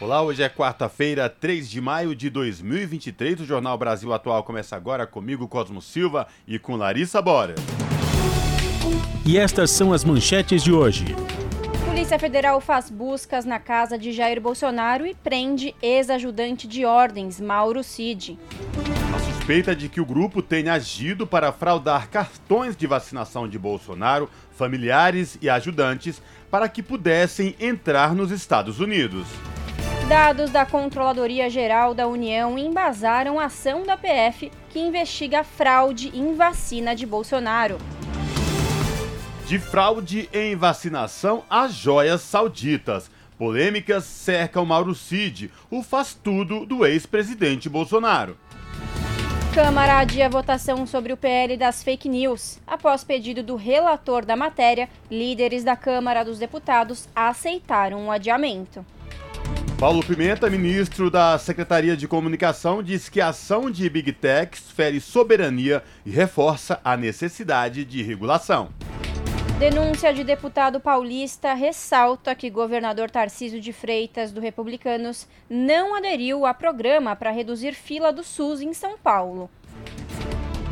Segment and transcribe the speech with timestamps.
[0.00, 3.40] Olá, hoje é quarta-feira, 3 de maio de 2023.
[3.40, 7.54] O Jornal Brasil Atual começa agora comigo, Cosmo Silva, e com Larissa Bora.
[9.24, 11.04] E estas são as manchetes de hoje.
[11.86, 17.84] Polícia Federal faz buscas na casa de Jair Bolsonaro e prende ex-ajudante de ordens, Mauro
[17.84, 18.36] Cid.
[19.14, 24.28] A suspeita de que o grupo tenha agido para fraudar cartões de vacinação de Bolsonaro,
[24.50, 29.28] familiares e ajudantes para que pudessem entrar nos Estados Unidos.
[30.08, 36.34] Dados da Controladoria Geral da União embasaram a ação da PF que investiga fraude em
[36.34, 37.78] vacina de Bolsonaro.
[39.46, 43.10] De fraude em vacinação a joias sauditas.
[43.38, 48.36] Polêmicas cercam Mauro Cid, o faz-tudo do ex-presidente Bolsonaro.
[49.54, 52.60] Câmara adia votação sobre o PL das fake news.
[52.66, 58.84] Após pedido do relator da matéria, líderes da Câmara dos Deputados aceitaram o adiamento.
[59.84, 64.98] Paulo Pimenta, ministro da Secretaria de Comunicação, diz que a ação de Big Techs fere
[64.98, 68.70] soberania e reforça a necessidade de regulação.
[69.58, 76.54] Denúncia de deputado paulista ressalta que governador Tarcísio de Freitas, do Republicanos, não aderiu a
[76.54, 79.50] programa para reduzir fila do SUS em São Paulo.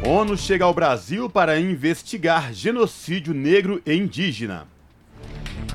[0.07, 4.67] ONU chega ao Brasil para investigar genocídio negro e indígena.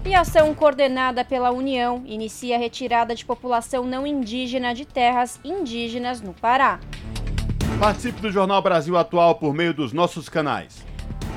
[0.06, 6.22] E ação coordenada pela União inicia a retirada de população não indígena de terras indígenas
[6.22, 6.80] no Pará.
[7.80, 10.86] Participe do Jornal Brasil Atual por meio dos nossos canais.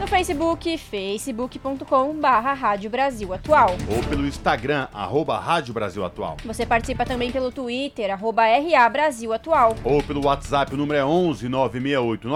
[0.01, 2.91] No Facebook, facebook.com barra Rádio.
[2.91, 6.39] Ou pelo Instagram, arroba Rádio Brasil Atual.
[6.43, 9.77] Você participa também pelo Twitter, arroba RA Brasil Atual.
[9.85, 12.27] Ou pelo WhatsApp, o número é 11 968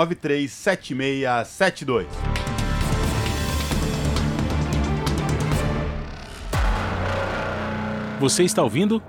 [8.24, 9.02] Você está ouvindo?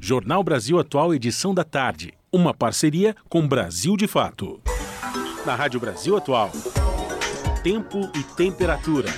[0.00, 2.14] Jornal Brasil Atual, edição da tarde.
[2.32, 4.58] Uma parceria com Brasil de Fato.
[5.44, 6.50] Na Rádio Brasil Atual.
[7.62, 9.10] Tempo e temperatura.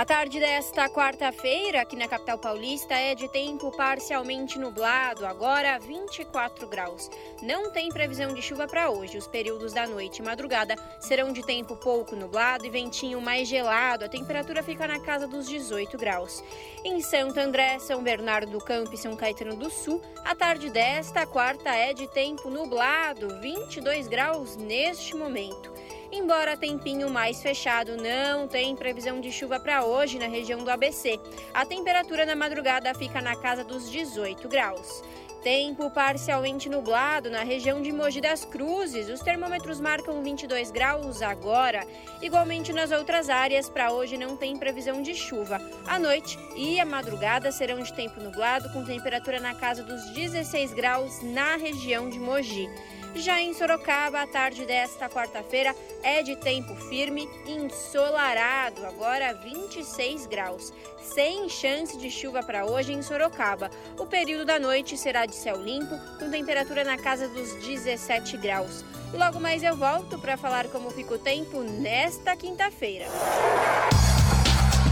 [0.00, 6.66] A tarde desta quarta-feira, aqui na capital paulista, é de tempo parcialmente nublado, agora 24
[6.66, 7.10] graus.
[7.42, 9.18] Não tem previsão de chuva para hoje.
[9.18, 14.06] Os períodos da noite e madrugada serão de tempo pouco nublado e ventinho mais gelado.
[14.06, 16.42] A temperatura fica na casa dos 18 graus.
[16.82, 21.26] Em Santo André, São Bernardo do Campo e São Caetano do Sul, a tarde desta
[21.26, 25.70] quarta é de tempo nublado, 22 graus neste momento.
[26.12, 31.20] Embora tempinho mais fechado, não tem previsão de chuva para hoje na região do ABC.
[31.54, 35.04] A temperatura na madrugada fica na casa dos 18 graus.
[35.40, 39.08] Tempo parcialmente nublado na região de Mogi das Cruzes.
[39.08, 41.86] Os termômetros marcam 22 graus agora.
[42.20, 45.58] Igualmente nas outras áreas, para hoje não tem previsão de chuva.
[45.86, 50.74] A noite e a madrugada serão de tempo nublado, com temperatura na casa dos 16
[50.74, 52.68] graus na região de Mogi.
[53.14, 60.26] Já em Sorocaba, a tarde desta quarta-feira é de tempo firme e ensolarado, agora 26
[60.26, 60.72] graus.
[61.02, 63.70] Sem chance de chuva para hoje em Sorocaba.
[63.98, 68.84] O período da noite será de céu limpo, com temperatura na casa dos 17 graus.
[69.12, 73.06] Logo mais eu volto para falar como fica o tempo nesta quinta-feira.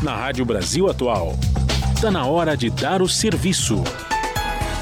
[0.03, 1.35] Na Rádio Brasil Atual,
[1.95, 3.83] está na hora de dar o serviço.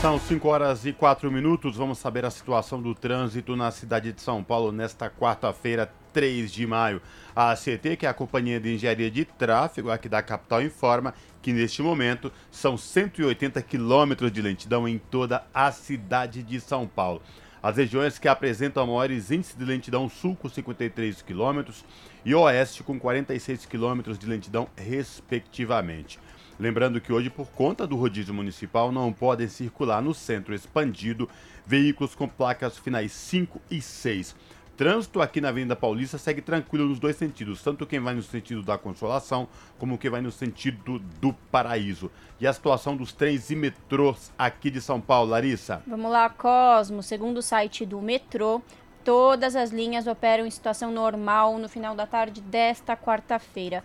[0.01, 1.77] São 5 horas e 4 minutos.
[1.77, 6.67] Vamos saber a situação do trânsito na cidade de São Paulo nesta quarta-feira, 3 de
[6.67, 7.01] maio.
[7.35, 11.53] A ACT, que é a Companhia de Engenharia de Tráfego aqui da capital, informa que
[11.53, 17.23] neste momento são 180 quilômetros de lentidão em toda a cidade de São Paulo.
[17.63, 21.85] As regiões que apresentam maiores índices de lentidão sul com 53 quilômetros
[22.25, 26.21] e oeste com 46 quilômetros de lentidão, respectivamente.
[26.59, 31.29] Lembrando que hoje, por conta do rodízio municipal, não podem circular no centro expandido
[31.67, 34.35] veículos com placas finais 5 e 6.
[34.77, 38.63] Trânsito aqui na Avenida Paulista segue tranquilo nos dois sentidos, tanto quem vai no sentido
[38.63, 39.49] da Consolação
[39.79, 42.11] como quem vai no sentido do Paraíso.
[42.39, 45.83] E a situação dos trens e metrôs aqui de São Paulo, Larissa?
[45.87, 47.03] Vamos lá, Cosmo.
[47.03, 48.61] Segundo o site do metrô,
[49.03, 53.83] todas as linhas operam em situação normal no final da tarde desta quarta-feira.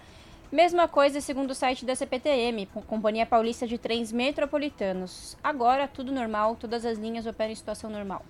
[0.52, 5.38] Mesma coisa segundo o site da CPTM, Companhia Paulista de Trens Metropolitanos.
[5.42, 8.22] Agora tudo normal, todas as linhas operam em situação normal.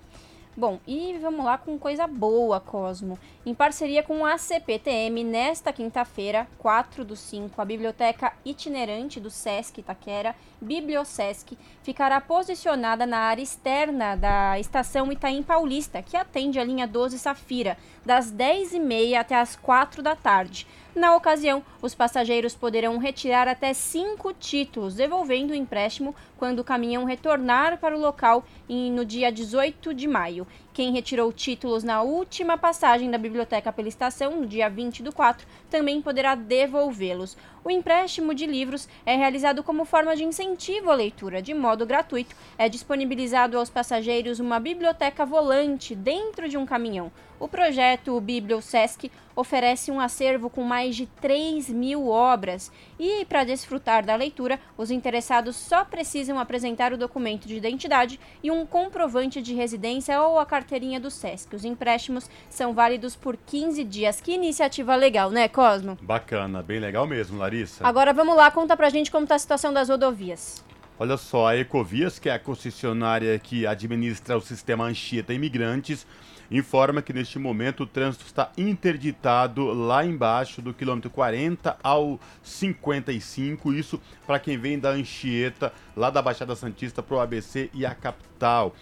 [0.54, 3.18] Bom, e vamos lá com coisa boa, Cosmo.
[3.44, 9.80] Em parceria com a CPTM, nesta quinta-feira, 4 do 5, a Biblioteca Itinerante do Sesc
[9.80, 16.86] Itaquera, Bibliosesc, ficará posicionada na área externa da estação Itaim Paulista, que atende a linha
[16.86, 20.66] 12 Safira, das 10h30 até as 4 da tarde.
[20.94, 27.78] Na ocasião, os passageiros poderão retirar até cinco títulos, devolvendo o empréstimo quando caminham retornar
[27.78, 30.46] para o local no dia 18 de maio.
[30.72, 35.46] Quem retirou títulos na última passagem da biblioteca pela estação, no dia 20 do 4,
[35.70, 37.36] também poderá devolvê-los.
[37.62, 41.42] O empréstimo de livros é realizado como forma de incentivo à leitura.
[41.42, 47.12] De modo gratuito, é disponibilizado aos passageiros uma biblioteca volante dentro de um caminhão.
[47.38, 52.72] O projeto Bibliosesc oferece um acervo com mais de 3 mil obras
[53.02, 58.48] e, para desfrutar da leitura, os interessados só precisam apresentar o documento de identidade e
[58.48, 61.56] um comprovante de residência ou a carteirinha do SESC.
[61.56, 64.20] Os empréstimos são válidos por 15 dias.
[64.20, 65.98] Que iniciativa legal, né, Cosmo?
[66.00, 67.84] Bacana, bem legal mesmo, Larissa.
[67.84, 70.64] Agora vamos lá, conta pra gente como tá a situação das rodovias.
[70.96, 76.06] Olha só, a Ecovias, que é a concessionária que administra o sistema Anchieta Imigrantes,
[76.52, 83.72] informa que neste momento o trânsito está interditado lá embaixo do quilômetro 40 ao 55,
[83.72, 87.94] isso para quem vem da Anchieta, lá da Baixada Santista para o ABC e a
[87.94, 88.74] capital.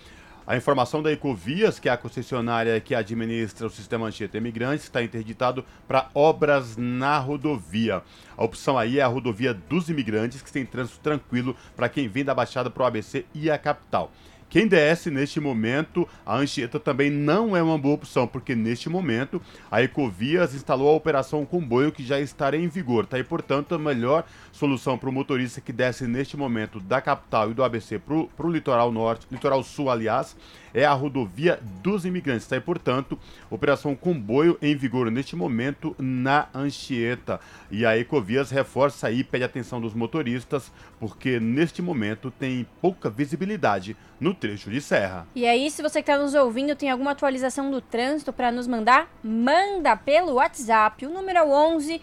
[0.46, 5.00] A informação da Ecovias, que é a concessionária que administra o sistema Anchieta Imigrantes, está
[5.00, 8.02] interditado para obras na rodovia.
[8.36, 12.24] A opção aí é a rodovia dos imigrantes, que tem trânsito tranquilo para quem vem
[12.24, 14.10] da Baixada para o ABC e a capital.
[14.50, 19.40] Quem desce neste momento, a Anchieta também não é uma boa opção, porque neste momento
[19.70, 23.16] a Ecovias instalou a operação comboio que já está em vigor, tá?
[23.16, 24.24] E portanto a melhor
[24.60, 28.50] solução para o motorista que desce neste momento da capital e do ABC para o
[28.50, 30.36] litoral norte, litoral sul, aliás,
[30.74, 32.44] é a rodovia dos imigrantes.
[32.44, 33.18] Está aí, portanto,
[33.50, 37.40] operação comboio em vigor neste momento na Anchieta.
[37.70, 43.96] E a Ecovias reforça aí, pede atenção dos motoristas, porque neste momento tem pouca visibilidade
[44.20, 45.26] no trecho de serra.
[45.34, 49.10] E aí, se você está nos ouvindo tem alguma atualização do trânsito para nos mandar,
[49.24, 51.06] manda pelo WhatsApp.
[51.06, 52.00] O número é 11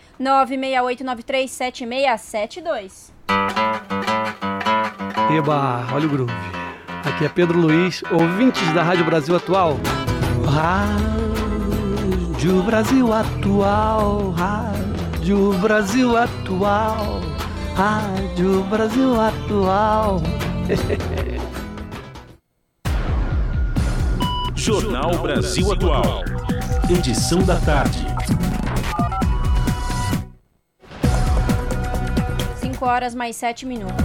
[2.47, 3.11] 968937672.
[5.37, 6.33] Eba, olha o groove.
[7.03, 9.77] Aqui é Pedro Luiz, ouvintes da Rádio Brasil Atual.
[10.45, 11.83] Rádio
[12.63, 17.21] Brasil Atual, Rádio Brasil Atual,
[17.75, 20.21] Rádio Brasil Atual.
[24.55, 26.23] Jornal Brasil Atual.
[26.89, 28.05] Edição da tarde.
[32.77, 33.95] 5 horas mais 7 minutos.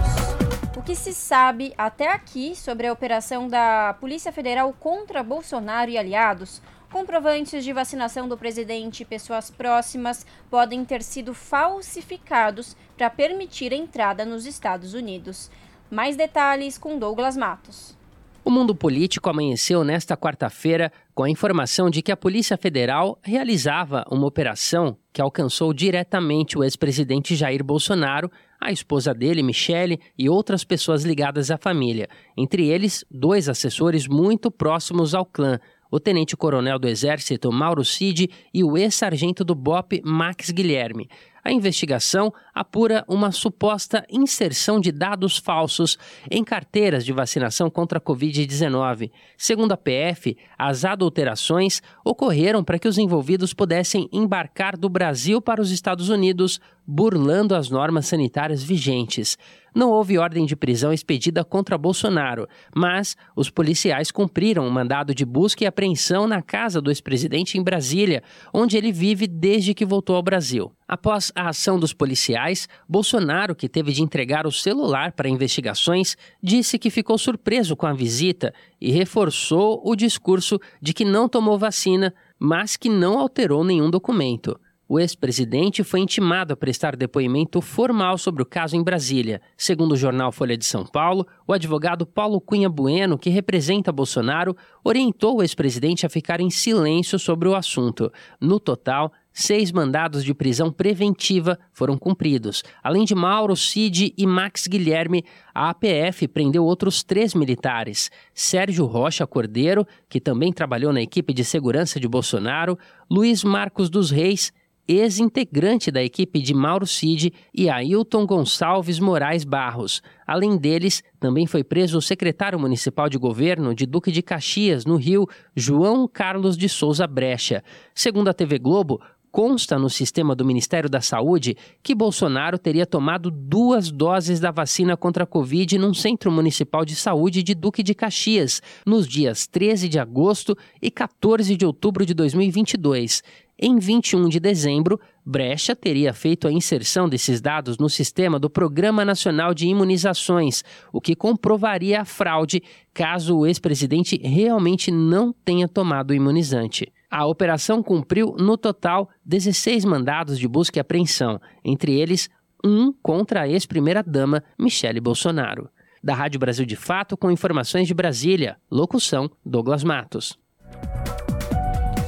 [0.75, 5.97] O que se sabe até aqui sobre a operação da Polícia Federal contra Bolsonaro e
[5.97, 6.59] aliados?
[6.91, 13.77] Comprovantes de vacinação do presidente e pessoas próximas podem ter sido falsificados para permitir a
[13.77, 15.51] entrada nos Estados Unidos.
[15.91, 17.95] Mais detalhes com Douglas Matos.
[18.45, 24.03] O mundo político amanheceu nesta quarta-feira com a informação de que a Polícia Federal realizava
[24.11, 28.29] uma operação que alcançou diretamente o ex-presidente Jair Bolsonaro,
[28.59, 34.51] a esposa dele, Michele, e outras pessoas ligadas à família, entre eles dois assessores muito
[34.51, 35.57] próximos ao clã,
[35.89, 41.07] o tenente-coronel do Exército Mauro Cid e o ex-sargento do BOP Max Guilherme.
[41.43, 45.97] A investigação apura uma suposta inserção de dados falsos
[46.31, 49.11] em carteiras de vacinação contra a Covid-19.
[49.37, 55.61] Segundo a PF, as adulterações ocorreram para que os envolvidos pudessem embarcar do Brasil para
[55.61, 59.37] os Estados Unidos, burlando as normas sanitárias vigentes.
[59.75, 65.25] Não houve ordem de prisão expedida contra Bolsonaro, mas os policiais cumpriram um mandado de
[65.25, 68.21] busca e apreensão na casa do ex-presidente em Brasília,
[68.53, 70.71] onde ele vive desde que voltou ao Brasil.
[70.87, 76.77] Após a ação dos policiais, Bolsonaro, que teve de entregar o celular para investigações, disse
[76.77, 82.13] que ficou surpreso com a visita e reforçou o discurso de que não tomou vacina,
[82.37, 84.59] mas que não alterou nenhum documento.
[84.93, 89.41] O ex-presidente foi intimado a prestar depoimento formal sobre o caso em Brasília.
[89.57, 94.55] Segundo o jornal Folha de São Paulo, o advogado Paulo Cunha Bueno, que representa Bolsonaro,
[94.83, 98.13] orientou o ex-presidente a ficar em silêncio sobre o assunto.
[98.39, 102.61] No total, seis mandados de prisão preventiva foram cumpridos.
[102.83, 109.25] Além de Mauro Cid e Max Guilherme, a APF prendeu outros três militares: Sérgio Rocha
[109.25, 112.77] Cordeiro, que também trabalhou na equipe de segurança de Bolsonaro,
[113.09, 114.53] Luiz Marcos dos Reis
[114.87, 120.01] ex-integrante da equipe de Mauro Cid e Ailton Gonçalves Moraes Barros.
[120.27, 124.95] Além deles, também foi preso o secretário municipal de governo de Duque de Caxias, no
[124.95, 127.63] Rio, João Carlos de Souza Brecha.
[127.93, 128.99] Segundo a TV Globo,
[129.33, 134.95] consta no sistema do Ministério da Saúde que Bolsonaro teria tomado duas doses da vacina
[134.95, 139.89] contra a Covid num centro municipal de saúde de Duque de Caxias, nos dias 13
[139.89, 143.23] de agosto e 14 de outubro de 2022.
[143.57, 149.05] Em 21 de dezembro, Brecha teria feito a inserção desses dados no sistema do Programa
[149.05, 156.11] Nacional de Imunizações, o que comprovaria a fraude caso o ex-presidente realmente não tenha tomado
[156.11, 156.91] o imunizante.
[157.09, 162.29] A operação cumpriu, no total, 16 mandados de busca e apreensão, entre eles
[162.65, 165.69] um contra a ex-primeira-dama Michele Bolsonaro.
[166.03, 168.57] Da Rádio Brasil de Fato, com informações de Brasília.
[168.69, 170.37] Locução: Douglas Matos.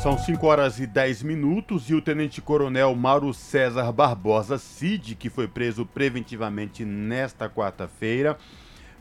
[0.05, 5.47] São 5 horas e 10 minutos e o tenente-coronel Mauro César Barbosa Cid, que foi
[5.47, 8.37] preso preventivamente nesta quarta-feira,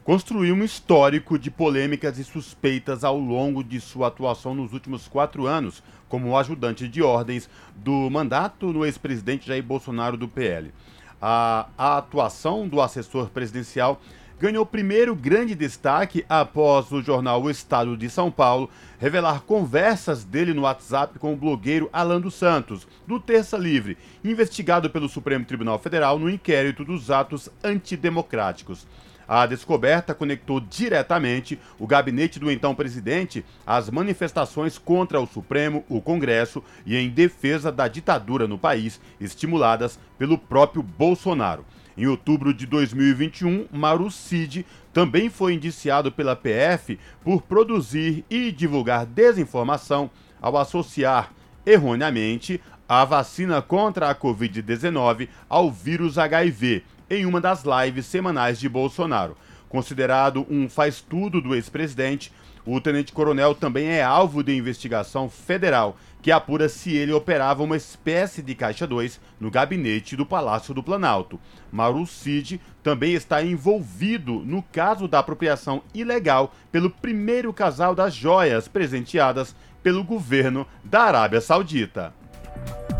[0.02, 5.46] construiu um histórico de polêmicas e suspeitas ao longo de sua atuação nos últimos quatro
[5.46, 10.72] anos como ajudante de ordens do mandato no ex-presidente Jair Bolsonaro do PL.
[11.20, 14.00] A, a atuação do assessor presidencial
[14.38, 20.52] ganhou primeiro grande destaque após o jornal O Estado de São Paulo revelar conversas dele
[20.52, 25.78] no WhatsApp com o blogueiro Alan dos Santos, do Terça Livre, investigado pelo Supremo Tribunal
[25.78, 28.86] Federal no inquérito dos atos antidemocráticos.
[29.26, 36.00] A descoberta conectou diretamente o gabinete do então presidente às manifestações contra o Supremo, o
[36.00, 41.64] Congresso e em defesa da ditadura no país, estimuladas pelo próprio Bolsonaro.
[41.96, 49.06] Em outubro de 2021, Mauro Cid também foi indiciado pela PF por produzir e divulgar
[49.06, 50.10] desinformação
[50.40, 51.32] ao associar
[51.64, 58.68] erroneamente a vacina contra a Covid-19 ao vírus HIV em uma das lives semanais de
[58.68, 59.36] Bolsonaro.
[59.68, 62.32] Considerado um faz-tudo do ex-presidente,
[62.66, 68.40] o tenente-coronel também é alvo de investigação federal, que apura se ele operava uma espécie
[68.40, 71.38] de caixa 2 no gabinete do Palácio do Planalto.
[71.70, 78.66] Mauro Cid também está envolvido no caso da apropriação ilegal pelo primeiro casal das joias
[78.66, 82.14] presenteadas pelo governo da Arábia Saudita.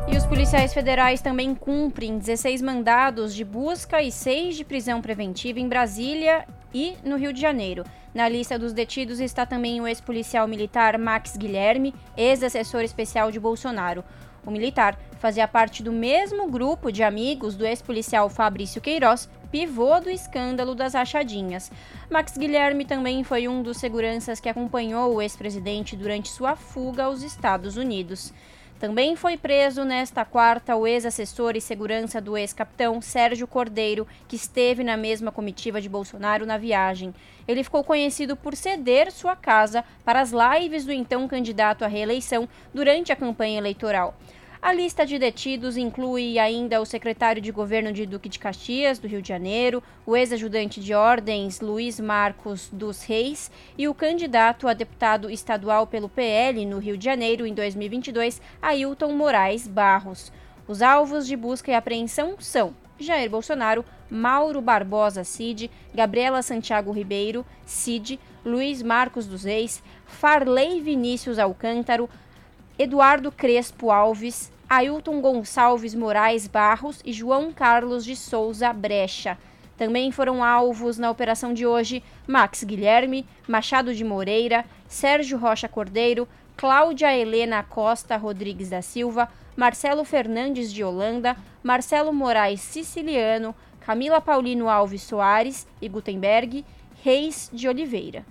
[0.06, 5.58] E os policiais federais também cumprem 16 mandados de busca e 6 de prisão preventiva
[5.58, 7.84] em Brasília e no Rio de Janeiro.
[8.14, 14.04] Na lista dos detidos está também o ex-policial militar Max Guilherme, ex-assessor especial de Bolsonaro.
[14.47, 20.11] O militar fazia parte do mesmo grupo de amigos do ex-policial Fabrício Queiroz, pivô do
[20.11, 21.73] escândalo das rachadinhas.
[22.09, 27.21] Max Guilherme também foi um dos seguranças que acompanhou o ex-presidente durante sua fuga aos
[27.21, 28.33] Estados Unidos.
[28.84, 34.84] Também foi preso nesta quarta o ex-assessor e segurança do ex-capitão Sérgio Cordeiro, que esteve
[34.84, 37.14] na mesma comitiva de Bolsonaro na viagem.
[37.48, 42.46] Ele ficou conhecido por ceder sua casa para as lives do então candidato à reeleição
[42.74, 44.14] durante a campanha eleitoral.
[44.64, 49.06] A lista de detidos inclui ainda o secretário de governo de Duque de Caxias, do
[49.06, 54.73] Rio de Janeiro, o ex-ajudante de ordens Luiz Marcos dos Reis e o candidato a
[54.73, 60.33] deputado estadual pelo PL no Rio de Janeiro em 2022, Ailton Moraes Barros.
[60.66, 67.44] Os alvos de busca e apreensão são Jair Bolsonaro, Mauro Barbosa Cid, Gabriela Santiago Ribeiro,
[67.66, 72.09] Cid, Luiz Marcos dos Reis, Farley Vinícius Alcântaro,
[72.78, 79.38] Eduardo Crespo Alves, Ailton Gonçalves Moraes Barros e João Carlos de Souza Brecha.
[79.76, 86.28] Também foram alvos na operação de hoje Max Guilherme, Machado de Moreira, Sérgio Rocha Cordeiro,
[86.56, 94.68] Cláudia Helena Costa Rodrigues da Silva, Marcelo Fernandes de Holanda, Marcelo Moraes Siciliano, Camila Paulino
[94.68, 96.64] Alves Soares e Gutenberg,
[97.02, 98.25] Reis de Oliveira.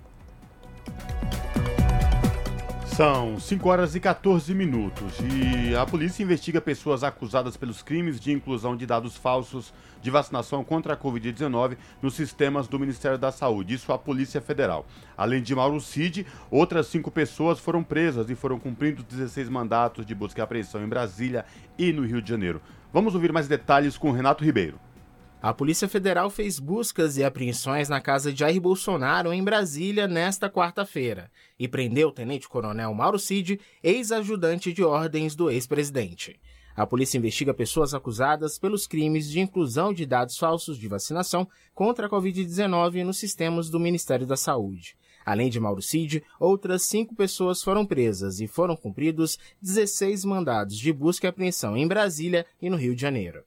[2.95, 8.31] São 5 horas e 14 minutos e a polícia investiga pessoas acusadas pelos crimes de
[8.31, 13.73] inclusão de dados falsos de vacinação contra a Covid-19 nos sistemas do Ministério da Saúde,
[13.73, 14.85] isso a Polícia Federal.
[15.17, 20.13] Além de Mauro Cid, outras cinco pessoas foram presas e foram cumpridos 16 mandatos de
[20.13, 21.45] busca e apreensão em Brasília
[21.79, 22.61] e no Rio de Janeiro.
[22.93, 24.79] Vamos ouvir mais detalhes com Renato Ribeiro.
[25.43, 30.49] A Polícia Federal fez buscas e apreensões na casa de Jair Bolsonaro, em Brasília, nesta
[30.49, 36.39] quarta-feira, e prendeu o tenente-coronel Mauro Cid, ex-ajudante de ordens do ex-presidente.
[36.73, 41.45] A polícia investiga pessoas acusadas pelos crimes de inclusão de dados falsos de vacinação
[41.75, 44.95] contra a Covid-19 nos sistemas do Ministério da Saúde.
[45.25, 50.93] Além de Mauro Cid, outras cinco pessoas foram presas e foram cumpridos 16 mandados de
[50.93, 53.43] busca e apreensão em Brasília e no Rio de Janeiro.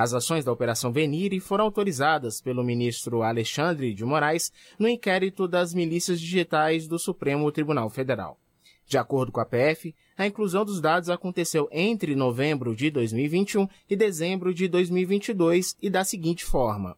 [0.00, 5.74] As ações da Operação Venire foram autorizadas pelo ministro Alexandre de Moraes no inquérito das
[5.74, 8.38] milícias digitais do Supremo Tribunal Federal.
[8.86, 13.94] De acordo com a PF, a inclusão dos dados aconteceu entre novembro de 2021 e
[13.94, 16.96] dezembro de 2022 e da seguinte forma: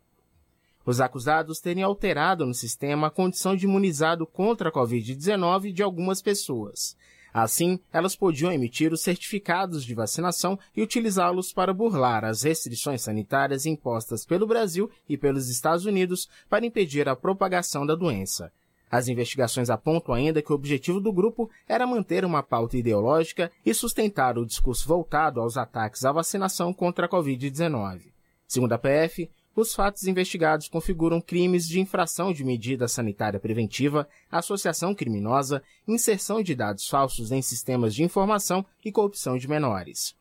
[0.87, 6.23] os acusados terem alterado no sistema a condição de imunizado contra a Covid-19 de algumas
[6.23, 6.97] pessoas.
[7.32, 13.64] Assim, elas podiam emitir os certificados de vacinação e utilizá-los para burlar as restrições sanitárias
[13.64, 18.52] impostas pelo Brasil e pelos Estados Unidos para impedir a propagação da doença.
[18.90, 23.72] As investigações apontam ainda que o objetivo do grupo era manter uma pauta ideológica e
[23.72, 28.12] sustentar o discurso voltado aos ataques à vacinação contra a Covid-19.
[28.46, 34.94] Segundo a PF, os fatos investigados configuram crimes de infração de medida sanitária preventiva, associação
[34.94, 40.14] criminosa, inserção de dados falsos em sistemas de informação e corrupção de menores.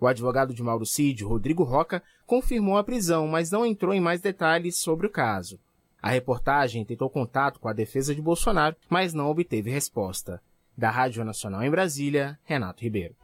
[0.00, 4.20] O advogado de Mauro Cid, Rodrigo Roca, confirmou a prisão, mas não entrou em mais
[4.20, 5.60] detalhes sobre o caso.
[6.02, 10.42] A reportagem tentou contato com a defesa de Bolsonaro, mas não obteve resposta.
[10.76, 13.14] Da Rádio Nacional em Brasília, Renato Ribeiro.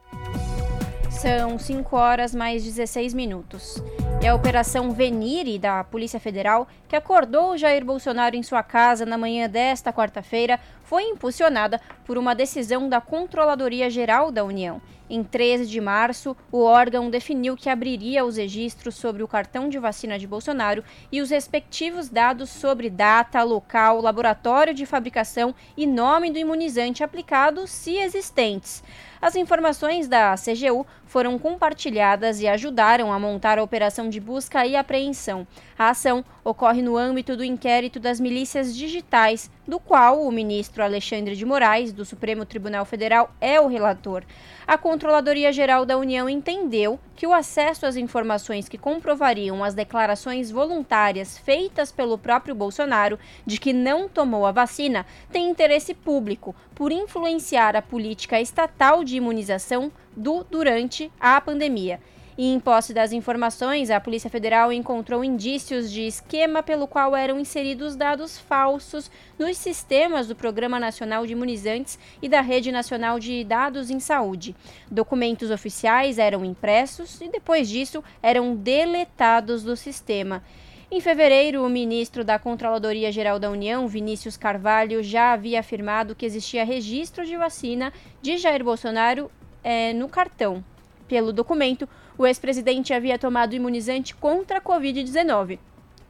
[1.21, 3.83] São 5 horas mais 16 minutos.
[4.21, 9.17] E a Operação Venire da Polícia Federal, que acordou Jair Bolsonaro em sua casa na
[9.17, 10.57] manhã desta quarta-feira,
[10.89, 14.81] foi impulsionada por uma decisão da Controladoria Geral da União.
[15.07, 19.77] Em 13 de março, o órgão definiu que abriria os registros sobre o cartão de
[19.77, 26.31] vacina de Bolsonaro e os respectivos dados sobre data, local, laboratório de fabricação e nome
[26.31, 28.83] do imunizante aplicado, se existentes.
[29.21, 34.75] As informações da CGU foram compartilhadas e ajudaram a montar a operação de busca e
[34.75, 35.45] apreensão.
[35.79, 41.37] A ação ocorre no âmbito do inquérito das milícias digitais, do qual o ministro Alexandre
[41.37, 44.25] de Moraes, do Supremo Tribunal Federal, é o relator.
[44.67, 50.51] A Controladoria Geral da União entendeu que o acesso às informações que comprovariam as declarações
[50.51, 56.91] voluntárias feitas pelo próprio Bolsonaro de que não tomou a vacina tem interesse público por
[56.91, 62.01] influenciar a política estatal de imunização do durante a pandemia
[62.39, 67.37] e em posse das informações, a Polícia Federal encontrou indícios de esquema pelo qual eram
[67.37, 73.43] inseridos dados falsos nos sistemas do Programa Nacional de Imunizantes e da Rede Nacional de
[73.43, 74.55] Dados em Saúde.
[74.89, 80.41] Documentos oficiais eram impressos e, depois disso, eram deletados do sistema.
[80.89, 86.25] Em fevereiro, o ministro da Controladoria Geral da União, Vinícius Carvalho, já havia afirmado que
[86.25, 89.29] existia registro de vacina de Jair Bolsonaro
[89.61, 90.63] é, no cartão.
[91.05, 95.57] Pelo documento, o ex-presidente havia tomado imunizante contra a Covid-19.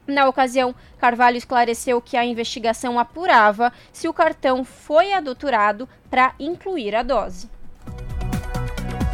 [0.08, 6.96] Na ocasião, Carvalho esclareceu que a investigação apurava se o cartão foi adulterado para incluir
[6.96, 7.48] a dose.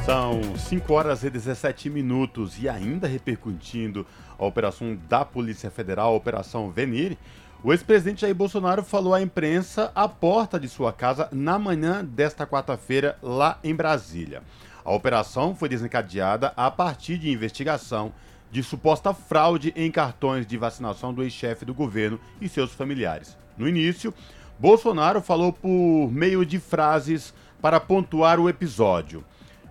[0.06, 4.06] São 5 horas e 17 minutos e ainda repercutindo
[4.38, 7.18] a operação da Polícia Federal, a Operação Venire,
[7.62, 12.46] o ex-presidente Jair Bolsonaro falou à imprensa à porta de sua casa na manhã desta
[12.46, 14.42] quarta-feira, lá em Brasília.
[14.87, 18.12] A operação foi desencadeada a partir de investigação
[18.53, 23.37] de suposta fraude em cartões de vacinação do ex-chefe do governo e seus familiares.
[23.59, 24.14] No início,
[24.61, 29.25] Bolsonaro falou por meio de frases para pontuar o episódio.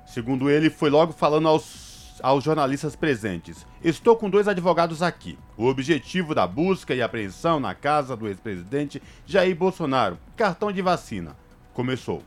[0.06, 5.40] Segundo ele, foi logo falando aos, aos jornalistas presentes: Estou com dois advogados aqui.
[5.56, 11.38] O objetivo da busca e apreensão na casa do ex-presidente Jair Bolsonaro, cartão de vacina.
[11.74, 12.22] Começou.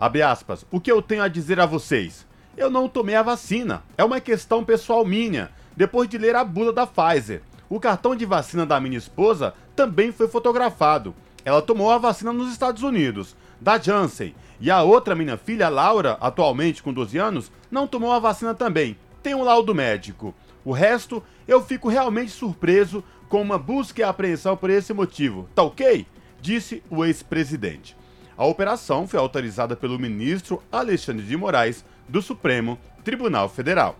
[0.00, 0.64] Abre aspas.
[0.70, 2.26] O que eu tenho a dizer a vocês?
[2.56, 3.82] Eu não tomei a vacina.
[3.98, 5.50] É uma questão pessoal minha.
[5.76, 7.42] Depois de ler a bula da Pfizer.
[7.68, 11.14] O cartão de vacina da minha esposa também foi fotografado.
[11.44, 14.34] Ela tomou a vacina nos Estados Unidos, da Janssen.
[14.58, 18.96] E a outra minha filha, Laura, atualmente com 12 anos, não tomou a vacina também.
[19.22, 20.34] Tem um laudo médico.
[20.64, 25.46] O resto, eu fico realmente surpreso com uma busca e apreensão por esse motivo.
[25.54, 26.06] Tá ok?
[26.40, 27.99] Disse o ex-presidente.
[28.40, 33.98] A operação foi autorizada pelo ministro Alexandre de Moraes, do Supremo Tribunal Federal.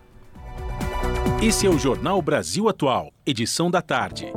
[1.43, 4.33] Esse é o Jornal Brasil Atual, edição da tarde.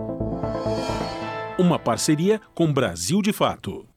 [1.57, 3.87] Uma parceria com Brasil de Fato.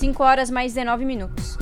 [0.00, 1.58] 5 horas mais 19 minutos.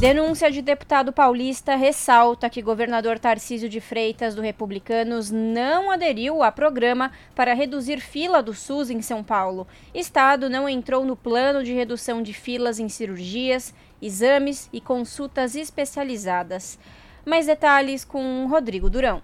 [0.00, 6.50] Denúncia de deputado paulista ressalta que governador Tarcísio de Freitas, do Republicanos, não aderiu a
[6.50, 9.66] programa para reduzir fila do SUS em São Paulo.
[9.94, 16.78] Estado não entrou no plano de redução de filas em cirurgias, exames e consultas especializadas.
[17.26, 19.20] Mais detalhes com Rodrigo Durão.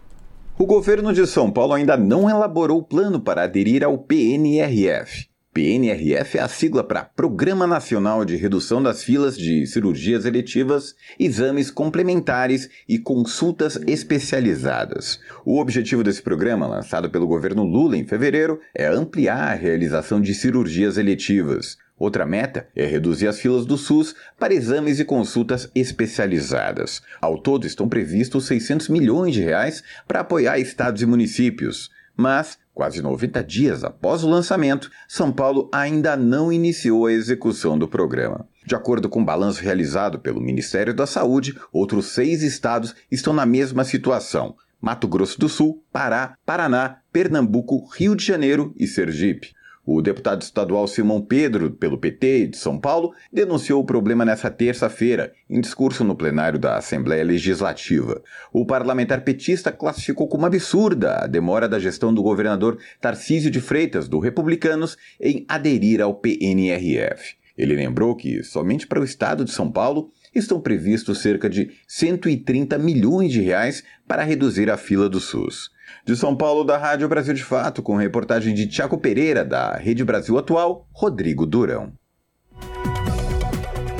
[0.58, 5.31] O governo de São Paulo ainda não elaborou o plano para aderir ao PNRF.
[5.54, 11.70] PNRF é a sigla para Programa Nacional de Redução das Filas de Cirurgias Eletivas, Exames
[11.70, 15.20] Complementares e Consultas Especializadas.
[15.44, 20.32] O objetivo desse programa, lançado pelo governo Lula em fevereiro, é ampliar a realização de
[20.32, 21.76] cirurgias eletivas.
[21.98, 27.02] Outra meta é reduzir as filas do SUS para exames e consultas especializadas.
[27.20, 31.90] Ao todo estão previstos 600 milhões de reais para apoiar estados e municípios.
[32.16, 37.86] Mas Quase 90 dias após o lançamento, São Paulo ainda não iniciou a execução do
[37.86, 38.46] programa.
[38.64, 43.44] De acordo com o balanço realizado pelo Ministério da Saúde, outros seis estados estão na
[43.44, 49.52] mesma situação: Mato Grosso do Sul, Pará, Paraná, Pernambuco, Rio de Janeiro e Sergipe.
[49.84, 55.32] O deputado estadual Simão Pedro, pelo PT de São Paulo, denunciou o problema nesta terça-feira,
[55.50, 58.22] em discurso no plenário da Assembleia Legislativa.
[58.52, 64.08] O parlamentar petista classificou como absurda a demora da gestão do governador Tarcísio de Freitas,
[64.08, 67.34] do Republicanos, em aderir ao PNRF.
[67.58, 72.78] Ele lembrou que, somente para o estado de São Paulo, estão previstos cerca de 130
[72.78, 75.70] milhões de reais para reduzir a fila do SUS.
[76.04, 80.04] De São Paulo, da Rádio Brasil de Fato, com reportagem de Tiago Pereira, da Rede
[80.04, 81.92] Brasil Atual, Rodrigo Durão.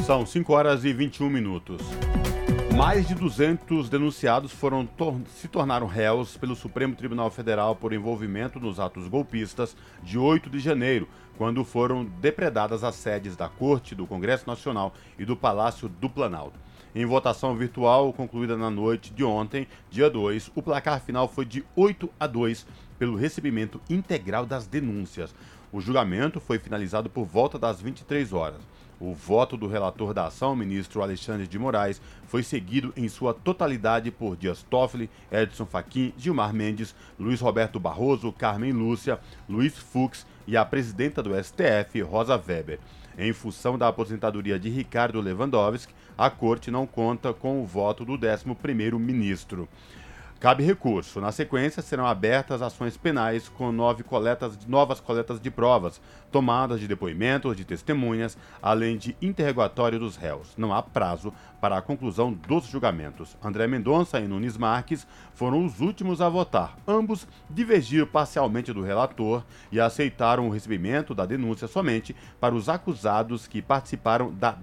[0.05, 1.81] São 5 horas e 21 minutos.
[2.77, 8.59] Mais de 200 denunciados foram tor se tornaram réus pelo Supremo Tribunal Federal por envolvimento
[8.59, 11.07] nos atos golpistas de 8 de janeiro,
[11.38, 16.59] quando foram depredadas as sedes da Corte, do Congresso Nacional e do Palácio do Planalto.
[16.94, 21.64] Em votação virtual concluída na noite de ontem, dia 2, o placar final foi de
[21.74, 22.66] 8 a 2
[22.98, 25.35] pelo recebimento integral das denúncias.
[25.72, 28.61] O julgamento foi finalizado por volta das 23 horas.
[29.00, 34.11] O voto do relator da ação, ministro Alexandre de Moraes, foi seguido em sua totalidade
[34.11, 40.59] por Dias Toffoli, Edson Fachin, Gilmar Mendes, Luiz Roberto Barroso, Carmen Lúcia, Luiz Fux e
[40.59, 42.78] a presidenta do STF, Rosa Weber.
[43.16, 48.18] Em função da aposentadoria de Ricardo Lewandowski, a corte não conta com o voto do
[48.18, 49.68] 11º ministro.
[50.42, 51.20] Cabe recurso.
[51.20, 56.00] Na sequência, serão abertas ações penais com nove coletas, novas coletas de provas,
[56.33, 60.52] tomadas de depoimentos de testemunhas, além de interrogatório dos réus.
[60.57, 63.37] Não há prazo para a conclusão dos julgamentos.
[63.40, 66.76] André Mendonça e Nunes Marques foram os últimos a votar.
[66.88, 73.46] Ambos divergiram parcialmente do relator e aceitaram o recebimento da denúncia somente para os acusados
[73.46, 74.57] que participaram da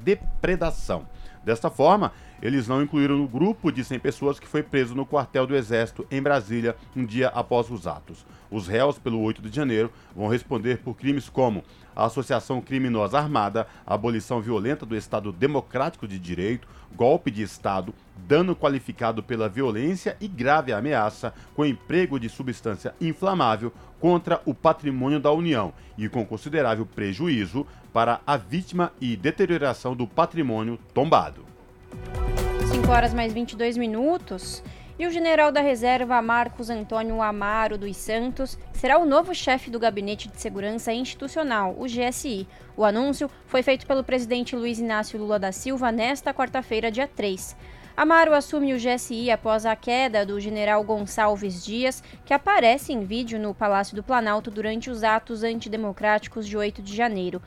[0.00, 1.06] depredação.
[1.44, 5.46] Desta forma, eles não incluíram no grupo de 100 pessoas que foi preso no quartel
[5.46, 8.26] do Exército em Brasília um dia após os atos.
[8.50, 11.62] Os réus pelo 8 de janeiro vão responder por crimes como
[11.94, 19.22] associação criminosa armada, abolição violenta do Estado Democrático de Direito, golpe de Estado, dano qualificado
[19.22, 25.72] pela violência e grave ameaça com emprego de substância inflamável contra o patrimônio da União
[25.96, 31.44] e com considerável prejuízo para a vítima e deterioração do patrimônio tombado.
[32.82, 34.60] 5 horas mais 22 minutos.
[34.98, 39.78] E o general da reserva Marcos Antônio Amaro dos Santos será o novo chefe do
[39.78, 42.46] Gabinete de Segurança Institucional, o GSI.
[42.76, 47.56] O anúncio foi feito pelo presidente Luiz Inácio Lula da Silva nesta quarta-feira, dia 3.
[47.96, 53.38] Amaro assume o GSI após a queda do general Gonçalves Dias, que aparece em vídeo
[53.38, 57.40] no Palácio do Planalto durante os atos antidemocráticos de 8 de janeiro.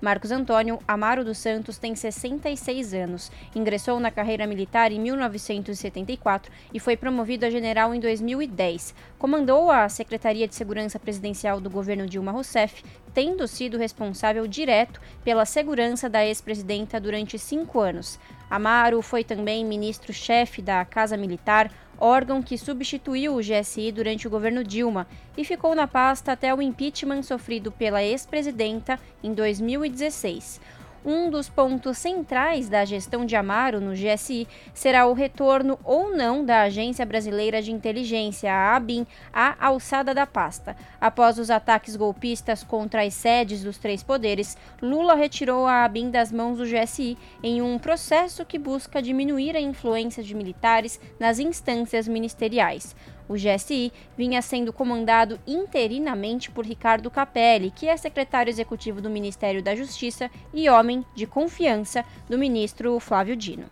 [0.00, 3.30] Marcos Antônio Amaro dos Santos tem 66 anos.
[3.54, 8.94] Ingressou na carreira militar em 1974 e foi promovido a general em 2010.
[9.18, 12.82] Comandou a Secretaria de Segurança Presidencial do governo Dilma Rousseff,
[13.12, 18.18] tendo sido responsável direto pela segurança da ex-presidenta durante cinco anos.
[18.48, 24.64] Amaro foi também ministro-chefe da Casa Militar, órgão que substituiu o GSI durante o governo
[24.64, 30.60] Dilma e ficou na pasta até o impeachment sofrido pela ex-presidenta em 2016.
[31.04, 36.44] Um dos pontos centrais da gestão de Amaro no GSI será o retorno ou não
[36.44, 40.76] da Agência Brasileira de Inteligência, a ABIN, à alçada da pasta.
[41.00, 46.30] Após os ataques golpistas contra as sedes dos três poderes, Lula retirou a ABIN das
[46.30, 52.06] mãos do GSI em um processo que busca diminuir a influência de militares nas instâncias
[52.06, 52.94] ministeriais.
[53.30, 59.62] O GSI vinha sendo comandado interinamente por Ricardo Capelli, que é secretário executivo do Ministério
[59.62, 63.66] da Justiça e homem de confiança do ministro Flávio Dino.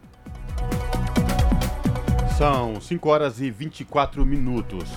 [2.39, 4.89] São 5 horas e 24 minutos.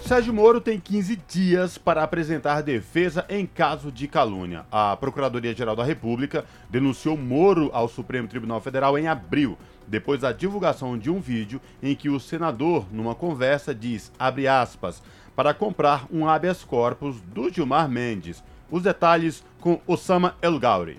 [0.00, 4.64] Sérgio Moro tem 15 dias para apresentar defesa em caso de calúnia.
[4.72, 9.56] A Procuradoria-Geral da República denunciou Moro ao Supremo Tribunal Federal em abril,
[9.92, 15.02] depois da divulgação de um vídeo em que o senador, numa conversa, diz, abre aspas,
[15.36, 20.98] para comprar um habeas corpus do Gilmar Mendes, Os detalhes com Osama El Gauri.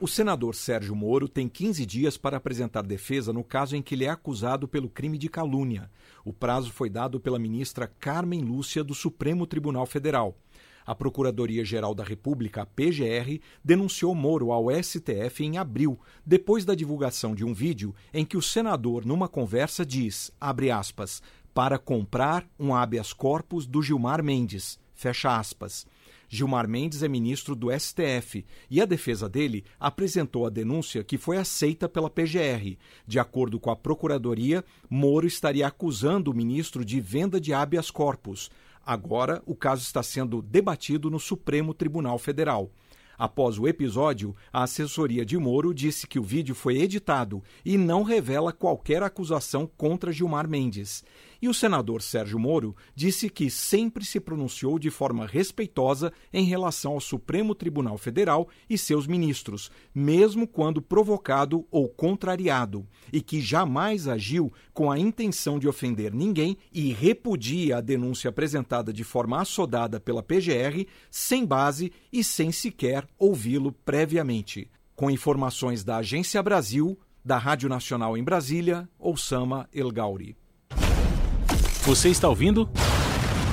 [0.00, 4.06] O senador Sérgio Moro tem 15 dias para apresentar defesa no caso em que ele
[4.06, 5.90] é acusado pelo crime de calúnia.
[6.24, 10.34] O prazo foi dado pela ministra Carmen Lúcia do Supremo Tribunal Federal.
[10.90, 17.32] A Procuradoria-Geral da República, a PGR, denunciou Moro ao STF em abril, depois da divulgação
[17.32, 21.22] de um vídeo em que o senador, numa conversa, diz, abre aspas,
[21.54, 25.86] para comprar um habeas corpus do Gilmar Mendes, fecha aspas.
[26.28, 31.36] Gilmar Mendes é ministro do STF e a defesa dele apresentou a denúncia que foi
[31.36, 32.76] aceita pela PGR.
[33.06, 38.50] De acordo com a Procuradoria, Moro estaria acusando o ministro de venda de habeas corpus.
[38.90, 42.72] Agora, o caso está sendo debatido no Supremo Tribunal Federal.
[43.16, 48.02] Após o episódio, a assessoria de Moro disse que o vídeo foi editado e não
[48.02, 51.04] revela qualquer acusação contra Gilmar Mendes.
[51.42, 56.92] E o senador Sérgio Moro disse que sempre se pronunciou de forma respeitosa em relação
[56.92, 64.06] ao Supremo Tribunal Federal e seus ministros, mesmo quando provocado ou contrariado, e que jamais
[64.06, 69.98] agiu com a intenção de ofender ninguém e repudia a denúncia apresentada de forma assodada
[69.98, 74.70] pela PGR, sem base e sem sequer ouvi-lo previamente.
[74.94, 80.39] Com informações da Agência Brasil, da Rádio Nacional em Brasília, Oussama El Gauri.
[81.82, 82.68] Você está ouvindo?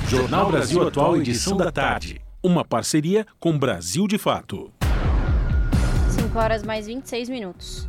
[0.06, 2.20] Jornal Brasil Atual, edição da tarde.
[2.42, 4.70] Uma parceria com Brasil de Fato.
[6.10, 7.88] 5 horas mais 26 minutos.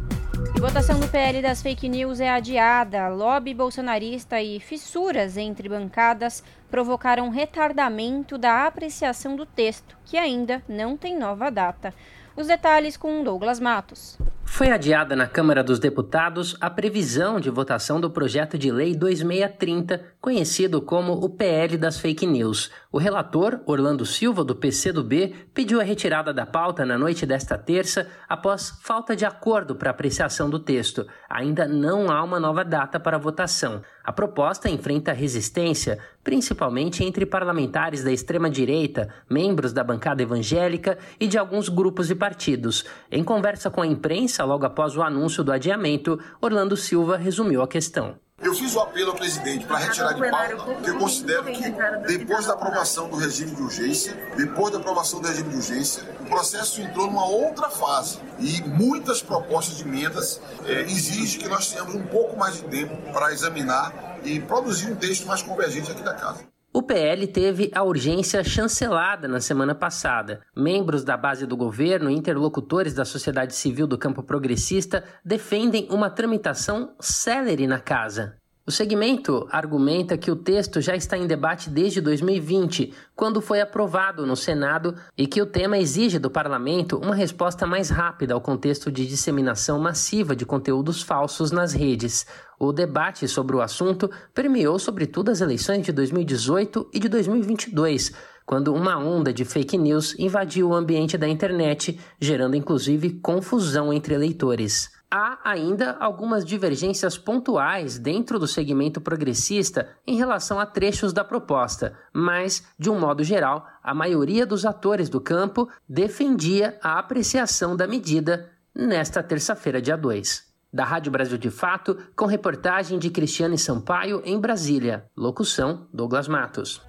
[0.55, 3.09] E votação do PL das fake news é adiada.
[3.09, 10.95] Lobby bolsonarista e fissuras entre bancadas provocaram retardamento da apreciação do texto, que ainda não
[10.95, 11.93] tem nova data.
[12.33, 14.17] Os detalhes com Douglas Matos.
[14.51, 20.03] Foi adiada na Câmara dos Deputados a previsão de votação do projeto de lei 2630,
[20.19, 22.69] conhecido como o PL das fake news.
[22.91, 28.09] O relator, Orlando Silva, do PCdoB, pediu a retirada da pauta na noite desta terça
[28.27, 31.07] após falta de acordo para apreciação do texto.
[31.29, 33.81] Ainda não há uma nova data para votação.
[34.03, 41.37] A proposta enfrenta resistência, principalmente entre parlamentares da extrema-direita, membros da bancada evangélica e de
[41.37, 42.83] alguns grupos e partidos.
[43.11, 47.67] Em conversa com a imprensa, logo após o anúncio do adiamento, Orlando Silva resumiu a
[47.67, 48.15] questão.
[48.41, 51.69] Eu fiz o apelo ao presidente para retirar de pauta, porque eu considero que
[52.07, 56.25] depois da aprovação do regime de urgência, depois da aprovação do regime de urgência, o
[56.25, 61.95] processo entrou numa outra fase e muitas propostas de emendas é, exigem que nós tenhamos
[61.95, 66.13] um pouco mais de tempo para examinar e produzir um texto mais convergente aqui da
[66.13, 66.45] casa.
[66.71, 70.41] O PL teve a urgência chancelada na semana passada.
[70.55, 76.11] Membros da base do governo e interlocutores da sociedade civil do campo progressista defendem uma
[76.11, 78.38] tramitação célere na casa.
[78.69, 84.27] O segmento argumenta que o texto já está em debate desde 2020, quando foi aprovado
[84.27, 88.91] no Senado, e que o tema exige do parlamento uma resposta mais rápida ao contexto
[88.91, 92.27] de disseminação massiva de conteúdos falsos nas redes.
[92.59, 98.13] O debate sobre o assunto permeou sobretudo as eleições de 2018 e de 2022
[98.45, 104.15] quando uma onda de fake news invadiu o ambiente da internet, gerando inclusive confusão entre
[104.15, 104.98] eleitores.
[105.11, 111.97] Há ainda algumas divergências pontuais dentro do segmento progressista em relação a trechos da proposta,
[112.13, 117.87] mas, de um modo geral, a maioria dos atores do campo defendia a apreciação da
[117.87, 120.47] medida nesta terça-feira, dia 2.
[120.71, 125.05] Da Rádio Brasil de Fato, com reportagem de Cristiane Sampaio em Brasília.
[125.17, 126.83] Locução: Douglas Matos.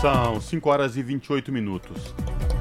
[0.00, 2.12] São 5 horas e 28 minutos.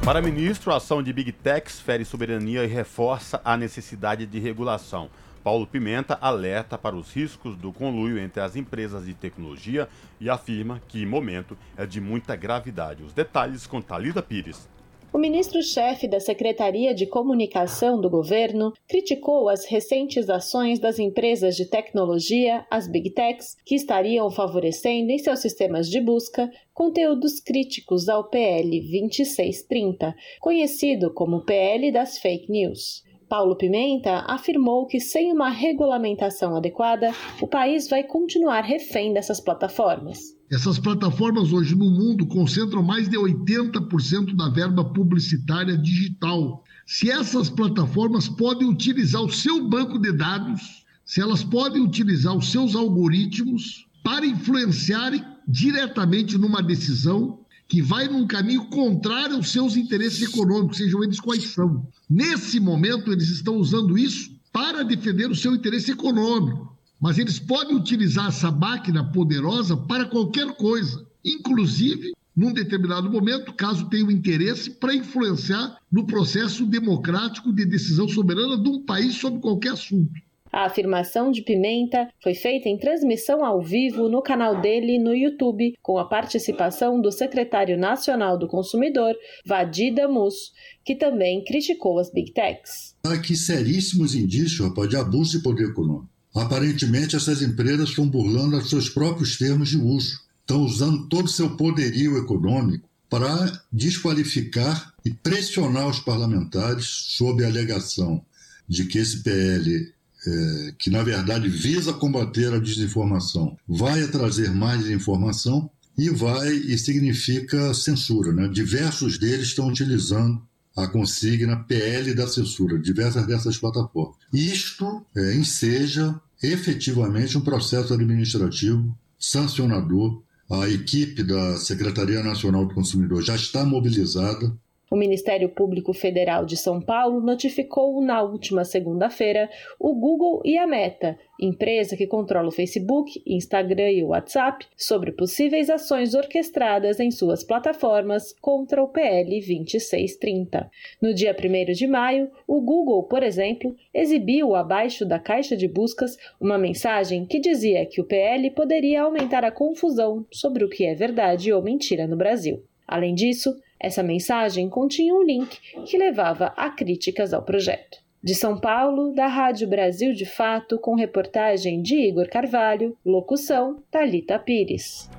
[0.06, 5.10] Para ministro, a ação de Big Techs fere soberania e reforça a necessidade de regulação.
[5.42, 9.88] Paulo Pimenta alerta para os riscos do conluio entre as empresas de tecnologia
[10.20, 13.02] e afirma que momento é de muita gravidade.
[13.02, 14.68] Os detalhes com Talida Pires.
[15.14, 21.66] O ministro-chefe da Secretaria de Comunicação do governo criticou as recentes ações das empresas de
[21.66, 28.24] tecnologia, as Big Techs, que estariam favorecendo em seus sistemas de busca conteúdos críticos ao
[28.24, 33.04] PL 2630, conhecido como PL das Fake News.
[33.30, 40.36] Paulo Pimenta afirmou que, sem uma regulamentação adequada, o país vai continuar refém dessas plataformas.
[40.54, 46.64] Essas plataformas hoje no mundo concentram mais de 80% da verba publicitária digital.
[46.86, 52.52] Se essas plataformas podem utilizar o seu banco de dados, se elas podem utilizar os
[52.52, 60.22] seus algoritmos para influenciarem diretamente numa decisão que vai num caminho contrário aos seus interesses
[60.22, 61.88] econômicos, sejam eles quais são.
[62.08, 66.73] Nesse momento, eles estão usando isso para defender o seu interesse econômico.
[67.04, 73.90] Mas eles podem utilizar essa máquina poderosa para qualquer coisa, inclusive num determinado momento, caso
[73.90, 79.42] tenha um interesse, para influenciar no processo democrático de decisão soberana de um país sobre
[79.42, 80.14] qualquer assunto.
[80.50, 85.74] A afirmação de Pimenta foi feita em transmissão ao vivo no canal dele no YouTube,
[85.82, 89.14] com a participação do secretário nacional do consumidor,
[89.46, 90.54] Vadida Mus,
[90.86, 92.96] que também criticou as Big Techs.
[93.06, 96.13] Há aqui seríssimos indícios rapaz, de abuso de poder econômico.
[96.34, 101.30] Aparentemente, essas empresas estão burlando os seus próprios termos de uso, estão usando todo o
[101.30, 108.26] seu poderio econômico para desqualificar e pressionar os parlamentares sob a alegação
[108.68, 109.94] de que esse PL
[110.26, 116.78] é, que na verdade visa combater a desinformação, vai trazer mais informação e vai e
[116.78, 118.32] significa censura.
[118.32, 118.48] Né?
[118.48, 120.42] Diversos deles estão utilizando
[120.76, 124.18] a consigna PL da censura, diversas dessas plataformas.
[124.34, 130.22] Isto é, enseja efetivamente um processo administrativo sancionador.
[130.50, 134.56] A equipe da Secretaria Nacional do Consumidor já está mobilizada
[134.94, 140.68] o Ministério Público Federal de São Paulo notificou na última segunda-feira o Google e a
[140.68, 147.10] Meta, empresa que controla o Facebook, Instagram e o WhatsApp, sobre possíveis ações orquestradas em
[147.10, 150.70] suas plataformas contra o PL 2630.
[151.02, 156.20] No dia 1 de maio, o Google, por exemplo, exibiu abaixo da caixa de buscas
[156.40, 160.94] uma mensagem que dizia que o PL poderia aumentar a confusão sobre o que é
[160.94, 162.64] verdade ou mentira no Brasil.
[162.88, 167.98] Além disso, essa mensagem continha um link que levava a críticas ao projeto.
[168.24, 174.40] De São Paulo, da Rádio Brasil de Fato, com reportagem de Igor Carvalho, locução Talita
[174.40, 175.10] Pires.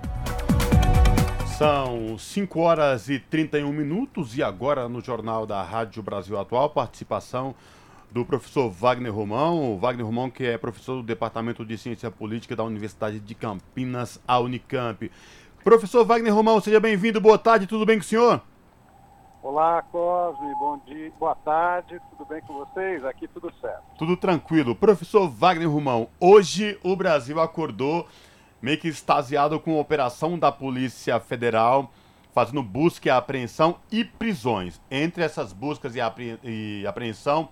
[1.59, 7.55] São 5 horas e 31 minutos e agora no Jornal da Rádio Brasil Atual, participação
[8.11, 9.75] do professor Wagner Romão.
[9.75, 14.19] O Wagner Romão, que é professor do Departamento de Ciência Política da Universidade de Campinas,
[14.27, 15.11] a Unicamp.
[15.63, 17.21] Professor Wagner Romão, seja bem-vindo.
[17.21, 18.43] Boa tarde, tudo bem com o senhor?
[19.45, 23.05] Olá, Cosme, bom dia, boa tarde, tudo bem com vocês?
[23.05, 23.83] Aqui tudo certo.
[23.99, 24.75] Tudo tranquilo.
[24.75, 28.09] Professor Wagner Romão, hoje o Brasil acordou
[28.63, 31.93] meio que extasiado com a operação da Polícia Federal
[32.33, 34.81] fazendo busca e apreensão e prisões.
[34.91, 36.41] Entre essas buscas e, apre...
[36.43, 37.51] e apreensão,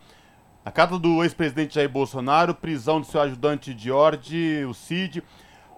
[0.64, 5.22] na casa do ex-presidente Jair Bolsonaro, prisão do seu ajudante George, o Cid,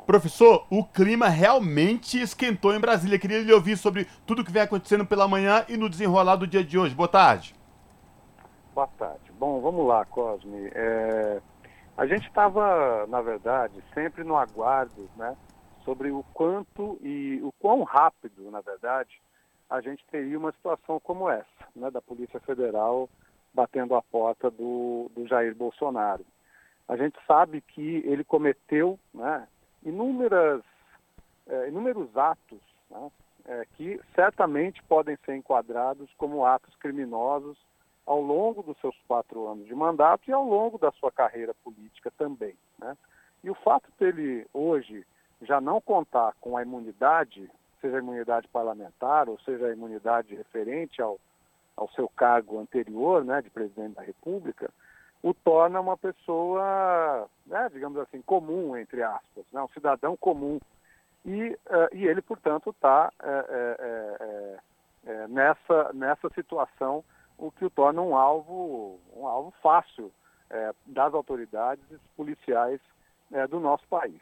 [0.07, 3.19] Professor, o clima realmente esquentou em Brasília.
[3.19, 6.47] Queria lhe ouvir sobre tudo o que vem acontecendo pela manhã e no desenrolar do
[6.47, 6.95] dia de hoje.
[6.95, 7.55] Boa tarde.
[8.75, 9.33] Boa tarde.
[9.39, 10.71] Bom, vamos lá, Cosme.
[10.75, 11.41] É...
[11.97, 15.37] A gente estava, na verdade, sempre no aguardo, né,
[15.85, 19.23] sobre o quanto e o quão rápido, na verdade,
[19.71, 23.09] a gente teria uma situação como essa, né, da Polícia Federal
[23.55, 26.27] batendo a porta do, do Jair Bolsonaro.
[26.89, 29.47] A gente sabe que ele cometeu, né,
[29.85, 30.63] inúmeras,
[31.47, 33.11] é, inúmeros atos né,
[33.47, 37.59] é, que certamente podem ser enquadrados como atos criminosos
[38.07, 42.11] ao longo dos seus quatro anos de mandato e ao longo da sua carreira política
[42.17, 42.55] também.
[42.79, 42.97] Né?
[43.43, 45.07] E o fato dele hoje
[45.43, 51.01] já não contar com a imunidade, seja a imunidade parlamentar ou seja a imunidade referente
[51.03, 51.19] ao,
[51.77, 54.71] ao seu cargo anterior, né, de presidente da República,
[55.25, 60.61] o torna uma pessoa, né, digamos assim, comum, entre aspas, né, um cidadão comum.
[61.25, 64.59] E, uh, e ele, portanto, está é,
[65.07, 67.03] é, nessa, nessa situação,
[67.39, 70.13] o que o torna um alvo, um alvo fácil
[70.87, 71.85] das autoridades
[72.17, 72.79] policiais
[73.49, 74.21] do nosso país.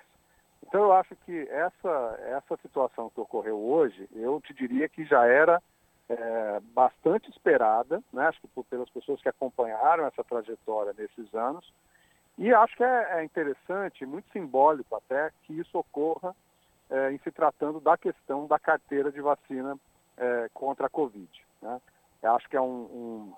[0.66, 5.26] Então, eu acho que essa, essa situação que ocorreu hoje, eu te diria que já
[5.26, 5.60] era
[6.12, 8.26] é, bastante esperada, né?
[8.26, 11.72] acho que por, pelas pessoas que acompanharam essa trajetória nesses anos.
[12.38, 16.34] E acho que é, é interessante, muito simbólico até, que isso ocorra
[16.90, 19.76] é, em se tratando da questão da carteira de vacina
[20.16, 21.30] é, contra a Covid.
[21.60, 21.80] Né?
[22.22, 23.32] Acho que é um, um,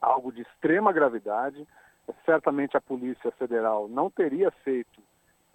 [0.00, 1.66] algo de extrema gravidade.
[2.24, 5.00] Certamente a Polícia Federal não teria feito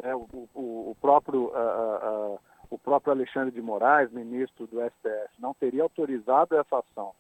[0.02, 1.48] é, o, o, o, próprio.
[1.48, 7.14] Uh, uh, o próprio Alexandre de Moraes, ministro do STF, não teria autorizado essa ação,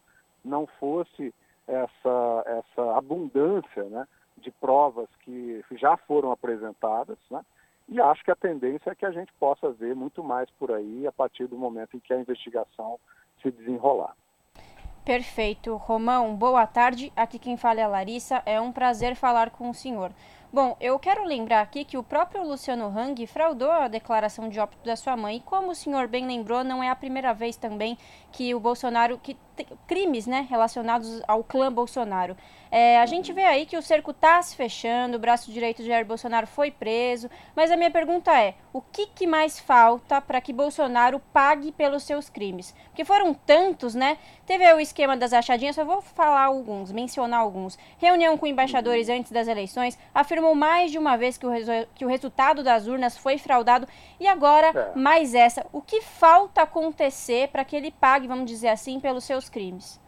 [0.44, 1.34] não fosse
[1.68, 7.42] essa, essa abundância né, de provas que já foram apresentadas, né,
[7.88, 11.06] e acho que a tendência é que a gente possa ver muito mais por aí
[11.06, 13.00] a partir do momento em que a investigação
[13.42, 14.16] se desenrolar.
[15.06, 15.76] Perfeito.
[15.76, 17.14] Romão, boa tarde.
[17.16, 18.42] Aqui quem fala é a Larissa.
[18.44, 20.12] É um prazer falar com o senhor.
[20.56, 24.86] Bom, eu quero lembrar aqui que o próprio Luciano Hang fraudou a declaração de óbito
[24.86, 25.36] da sua mãe.
[25.36, 27.98] E como o senhor bem lembrou, não é a primeira vez também
[28.32, 29.36] que o Bolsonaro, que
[29.88, 32.36] crimes né, relacionados ao clã Bolsonaro.
[32.72, 35.88] É, a gente vê aí que o cerco está se fechando, o braço direito de
[35.88, 40.42] Jair Bolsonaro foi preso, mas a minha pergunta é: o que, que mais falta para
[40.42, 42.76] que Bolsonaro pague pelos seus crimes?
[42.88, 44.18] Porque foram tantos, né?
[44.46, 47.78] Teve o esquema das achadinhas, só vou falar alguns, mencionar alguns.
[47.98, 51.52] Reunião com embaixadores antes das eleições, afirmou mais de uma vez que o,
[51.96, 53.88] que o resultado das urnas foi fraudado,
[54.20, 55.00] e agora é.
[55.00, 55.66] mais essa.
[55.72, 60.02] O que falta acontecer para que ele pague, vamos dizer assim, pelos seus crimes?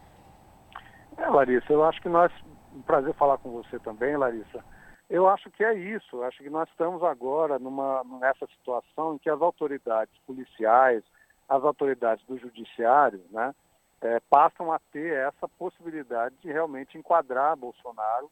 [1.16, 2.32] É, Larissa, eu acho que nós
[2.74, 4.64] um prazer falar com você também, Larissa.
[5.08, 6.16] Eu acho que é isso.
[6.16, 11.02] Eu acho que nós estamos agora numa, nessa situação em que as autoridades policiais,
[11.48, 13.54] as autoridades do judiciário, né,
[14.02, 18.30] é, passam a ter essa possibilidade de realmente enquadrar Bolsonaro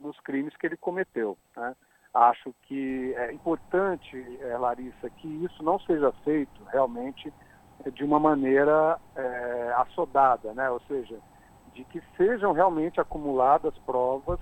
[0.00, 1.36] nos crimes que ele cometeu.
[1.56, 1.74] Né?
[2.14, 7.32] Acho que é importante, é, Larissa, que isso não seja feito realmente
[7.92, 10.70] de uma maneira é, assodada, né?
[10.70, 11.18] ou seja,
[11.74, 14.38] de que sejam realmente acumuladas provas.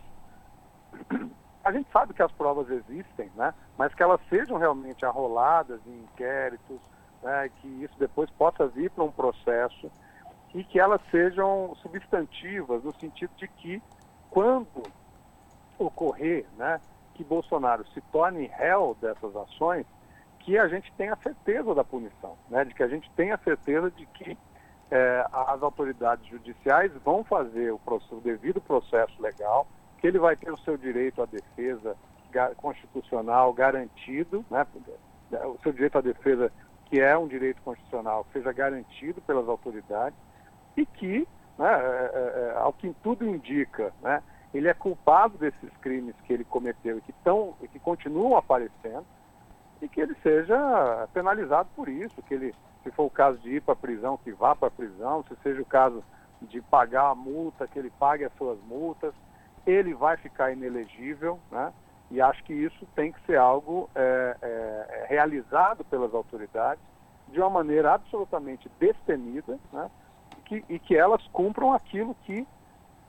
[1.64, 3.52] A gente sabe que as provas existem, né?
[3.76, 6.78] mas que elas sejam realmente arroladas em inquéritos,
[7.22, 7.50] né?
[7.60, 9.90] que isso depois possa vir para um processo
[10.54, 13.82] e que elas sejam substantivas, no sentido de que,
[14.30, 14.82] quando
[15.78, 16.80] ocorrer né,
[17.14, 19.86] que Bolsonaro se torne réu dessas ações,
[20.46, 24.06] que a gente tenha certeza da punição, né, de que a gente tenha certeza de
[24.06, 24.38] que
[24.92, 29.66] é, as autoridades judiciais vão fazer o, o, devido processo legal,
[29.98, 31.96] que ele vai ter o seu direito à defesa
[32.58, 34.64] constitucional garantido, né,
[35.32, 36.52] o seu direito à defesa,
[36.84, 40.16] que é um direito constitucional, seja garantido pelas autoridades,
[40.76, 41.26] e que,
[41.58, 44.22] né, é, é, é, ao que tudo indica, né,
[44.54, 49.04] ele é culpado desses crimes que ele cometeu e que, tão, e que continuam aparecendo,
[49.80, 53.62] e que ele seja penalizado por isso, que ele se for o caso de ir
[53.62, 56.04] para a prisão, que vá para a prisão, se seja o caso
[56.42, 59.12] de pagar a multa, que ele pague as suas multas,
[59.66, 61.72] ele vai ficar inelegível, né?
[62.08, 66.82] E acho que isso tem que ser algo é, é, é realizado pelas autoridades
[67.28, 69.90] de uma maneira absolutamente destemida, né?
[70.38, 72.46] E que, e que elas cumpram aquilo que,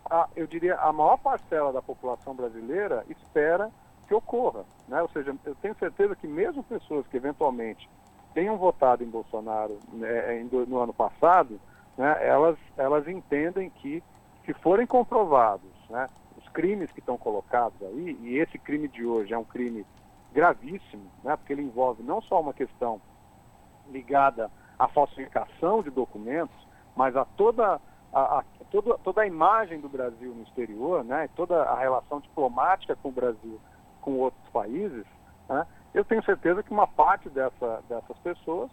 [0.10, 3.70] a, eu diria, a maior parcela da população brasileira espera
[4.08, 4.66] que ocorra.
[4.88, 5.02] Né?
[5.02, 7.90] Ou seja, eu tenho certeza que mesmo pessoas que eventualmente
[8.34, 11.60] tenham votado em Bolsonaro né, no ano passado,
[11.98, 14.04] né, elas, elas entendem que,
[14.46, 19.34] se forem comprovados né, os crimes que estão colocados aí, e esse crime de hoje
[19.34, 19.86] é um crime
[20.32, 23.02] gravíssimo, né, porque ele envolve não só uma questão
[23.90, 26.56] ligada à falsificação de documentos,
[26.96, 27.82] mas a toda
[28.14, 32.96] a, a, toda, toda a imagem do Brasil no exterior, né, toda a relação diplomática
[32.96, 33.60] com o Brasil
[34.08, 35.06] com outros países,
[35.50, 38.72] né, eu tenho certeza que uma parte dessa, dessas pessoas,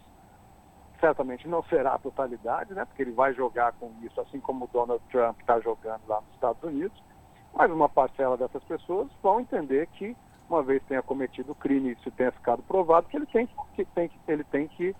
[0.97, 4.69] certamente não será a totalidade, né, porque ele vai jogar com isso, assim como o
[4.71, 7.03] Donald Trump está jogando lá nos Estados Unidos,
[7.53, 10.15] mas uma parcela dessas pessoas vão entender que,
[10.49, 14.09] uma vez tenha cometido o crime isso tenha ficado provado, que ele tem que, tem,
[14.29, 14.95] ele tem que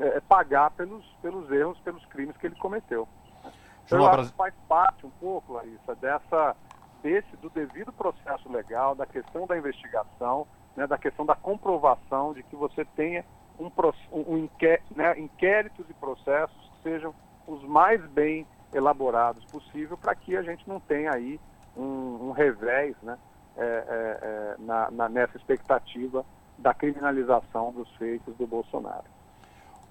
[0.00, 3.06] é, pagar pelos, pelos erros, pelos crimes que ele cometeu.
[3.84, 6.56] Então, eu acho que faz parte um pouco, Larissa, dessa,
[7.06, 10.44] desse, do devido processo legal, da questão da investigação,
[10.76, 13.24] né, da questão da comprovação de que você tenha
[13.60, 13.70] um,
[14.12, 14.48] um
[14.96, 17.14] né, inquéritos e processos que sejam
[17.46, 18.44] os mais bem
[18.74, 21.38] elaborados possível para que a gente não tenha aí
[21.76, 23.16] um, um revés né,
[23.56, 26.26] é, é, é, na, na, nessa expectativa
[26.58, 29.04] da criminalização dos feitos do Bolsonaro.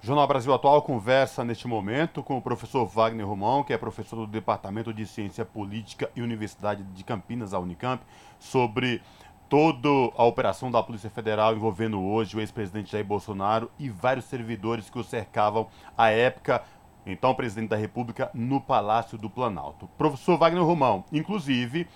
[0.02, 4.28] Jornal Brasil Atual conversa neste momento com o professor Wagner Romão, que é professor do
[4.28, 8.04] Departamento de Ciência Política e Universidade de Campinas, a Unicamp,
[8.38, 9.02] sobre
[9.50, 14.89] toda a operação da Polícia Federal envolvendo hoje o ex-presidente Jair Bolsonaro e vários servidores
[14.89, 15.68] que o cercavam
[15.98, 16.62] à época,
[17.04, 19.88] então presidente da República, no Palácio do Planalto.
[19.98, 21.88] Professor Wagner Romão, inclusive,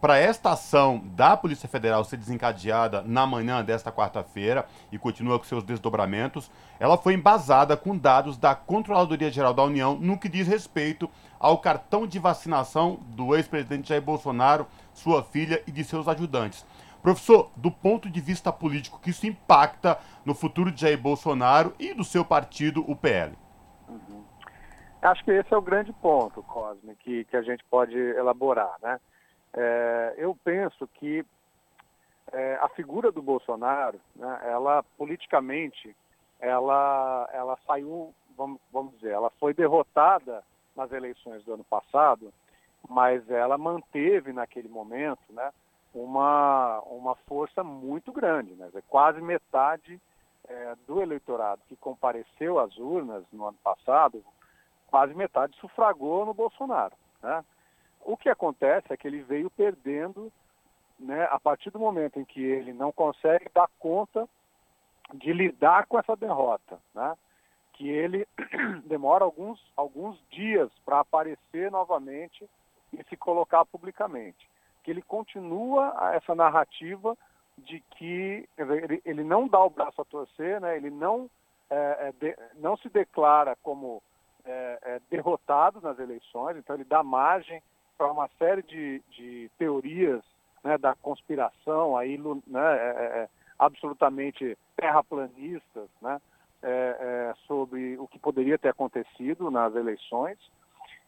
[0.00, 5.44] para esta ação da Polícia Federal ser desencadeada na manhã desta quarta-feira e continua com
[5.44, 10.48] seus desdobramentos, ela foi embasada com dados da Controladoria Geral da União no que diz
[10.48, 16.64] respeito ao cartão de vacinação do ex-presidente Jair Bolsonaro, sua filha e de seus ajudantes.
[17.02, 21.92] Professor, do ponto de vista político, que isso impacta no futuro de Jair Bolsonaro e
[21.92, 23.34] do seu partido, o PL?
[23.88, 24.22] Uhum.
[25.02, 28.74] Acho que esse é o grande ponto, Cosme, que, que a gente pode elaborar.
[28.82, 29.00] Né?
[29.54, 31.24] É, eu penso que
[32.32, 35.94] é, a figura do Bolsonaro, né, ela politicamente,
[36.38, 40.42] ela, ela saiu, vamos, vamos dizer, ela foi derrotada
[40.76, 42.32] nas eleições do ano passado,
[42.88, 45.50] mas ela manteve naquele momento, né,
[45.94, 48.70] uma, uma força muito grande, né?
[48.88, 50.00] quase metade
[50.48, 54.24] é, do eleitorado que compareceu às urnas no ano passado,
[54.86, 56.94] quase metade sufragou no Bolsonaro.
[57.22, 57.44] Né?
[58.04, 60.32] O que acontece é que ele veio perdendo
[60.98, 64.28] né, a partir do momento em que ele não consegue dar conta
[65.14, 67.16] de lidar com essa derrota, né?
[67.72, 68.26] que ele
[68.84, 72.48] demora alguns, alguns dias para aparecer novamente
[72.92, 74.48] e se colocar publicamente.
[74.84, 77.16] Que ele continua essa narrativa
[77.56, 80.76] de que ele, ele não dá o braço a torcer, né?
[80.76, 81.28] ele não,
[81.70, 84.02] é, é, de, não se declara como
[84.44, 87.62] é, é derrotado nas eleições, então ele dá margem
[88.00, 90.22] para uma série de, de teorias
[90.64, 93.28] né, da conspiração aí, né, é, é,
[93.58, 96.18] absolutamente terraplanistas, né,
[96.62, 100.38] é, é, sobre o que poderia ter acontecido nas eleições.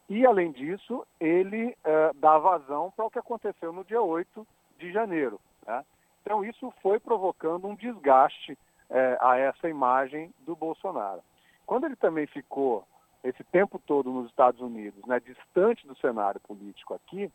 [0.07, 4.47] E, além disso, ele é, dá vazão para o que aconteceu no dia 8
[4.79, 5.41] de janeiro.
[5.67, 5.83] Né?
[6.21, 8.59] Então, isso foi provocando um desgaste
[8.91, 11.23] é, a essa imagem do Bolsonaro.
[11.65, 12.85] Quando ele também ficou
[13.25, 17.31] esse tempo todo nos Estados Unidos, né, distante do cenário político aqui,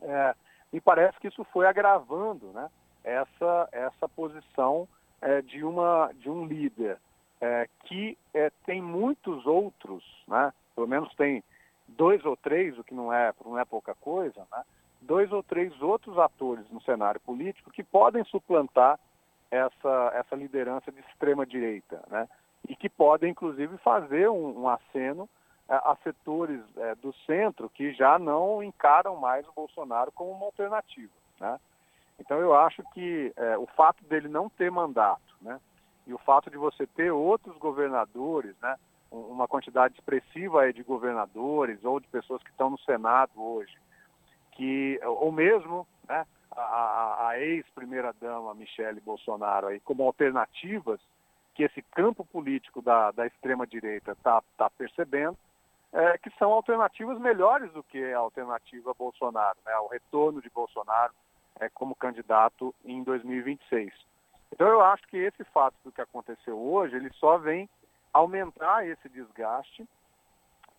[0.00, 0.34] é,
[0.72, 2.70] me parece que isso foi agravando né,
[3.02, 4.88] essa, essa posição
[5.20, 6.98] é, de, uma, de um líder
[7.40, 11.44] é, que é, tem muitos outros, né, pelo menos tem
[11.86, 14.64] dois ou três, o que não é, não é pouca coisa, né,
[15.02, 18.98] dois ou três outros atores no cenário político que podem suplantar
[19.50, 22.26] essa, essa liderança de extrema direita, né,
[22.68, 25.28] e que podem, inclusive, fazer um, um aceno
[25.66, 31.12] a setores é, do centro que já não encaram mais o Bolsonaro como uma alternativa.
[31.40, 31.58] Né?
[32.18, 35.60] Então eu acho que é, o fato dele não ter mandato, né,
[36.06, 38.76] e o fato de você ter outros governadores, né,
[39.10, 43.76] uma quantidade expressiva de governadores ou de pessoas que estão no Senado hoje,
[44.52, 51.00] que ou mesmo né, a, a ex-primeira dama Michele Bolsonaro aí como alternativas
[51.54, 55.36] que esse campo político da, da extrema direita está tá percebendo,
[55.92, 61.12] é, que são alternativas melhores do que a alternativa Bolsonaro, né, o retorno de Bolsonaro
[61.60, 63.92] é, como candidato em 2026.
[64.52, 67.68] Então eu acho que esse fato do que aconteceu hoje, ele só vem
[68.12, 69.86] aumentar esse desgaste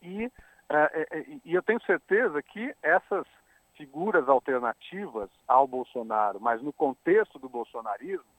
[0.01, 0.31] e,
[0.69, 3.25] é, é, e eu tenho certeza que essas
[3.75, 8.34] figuras alternativas ao Bolsonaro, mas no contexto do bolsonarismo,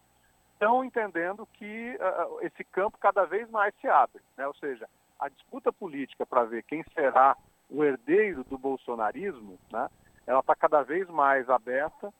[0.57, 4.47] estão entendendo que uh, esse campo cada vez mais se abre, né?
[4.47, 4.89] ou seja,
[5.21, 7.37] a disputa política para ver quem será
[7.69, 9.89] o herdeiro do bolsonarismo, né?
[10.27, 12.13] ela está cada vez mais aberta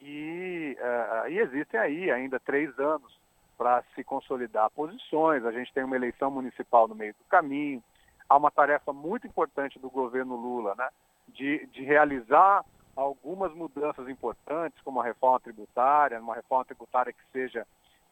[0.00, 3.16] e, uh, e existem aí ainda três anos
[3.56, 5.44] para se consolidar posições.
[5.44, 7.82] A gente tem uma eleição municipal no meio do caminho.
[8.28, 10.88] Há uma tarefa muito importante do governo Lula, né?
[11.28, 12.64] de, de realizar
[12.96, 17.64] algumas mudanças importantes, como a reforma tributária, uma reforma tributária que seja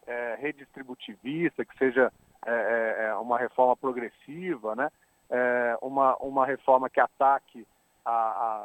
[0.06, 2.12] é, redistributivista, que seja
[2.44, 4.90] é, é, é, uma reforma progressiva, né?
[5.30, 7.66] É, uma, uma reforma que ataque
[8.04, 8.10] a,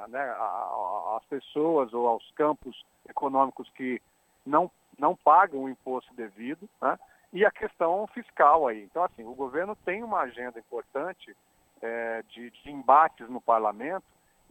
[0.03, 4.01] a, né, a, as pessoas ou aos campos econômicos que
[4.45, 6.99] não, não pagam o imposto devido, né?
[7.31, 8.83] e a questão fiscal aí.
[8.83, 11.35] Então, assim, o governo tem uma agenda importante
[11.81, 14.05] é, de, de embates no parlamento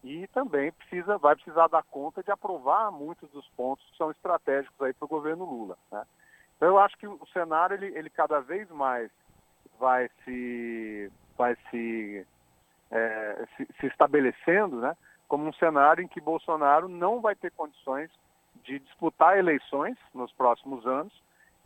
[0.05, 4.81] e também precisa, vai precisar dar conta de aprovar muitos dos pontos que são estratégicos
[4.81, 5.77] aí para o governo Lula.
[5.91, 6.05] Né?
[6.57, 9.11] Então eu acho que o cenário ele, ele cada vez mais
[9.79, 12.27] vai se vai se,
[12.91, 14.97] é, se, se estabelecendo, né,
[15.29, 18.11] como um cenário em que Bolsonaro não vai ter condições
[18.65, 21.13] de disputar eleições nos próximos anos.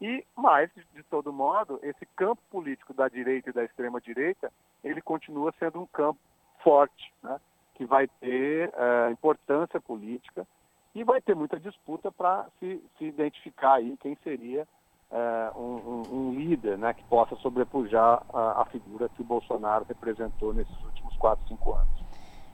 [0.00, 4.50] E mais de todo modo esse campo político da direita e da extrema direita
[4.82, 6.18] ele continua sendo um campo
[6.62, 7.38] forte, né,
[7.74, 10.46] que vai ter é, importância política
[10.94, 14.66] e vai ter muita disputa para se, se identificar aí quem seria
[15.10, 20.54] uh, um, um, líder né, que possa sobrepujar a, a figura que o Bolsonaro representou
[20.54, 22.09] nesses últimos quatro, cinco anos.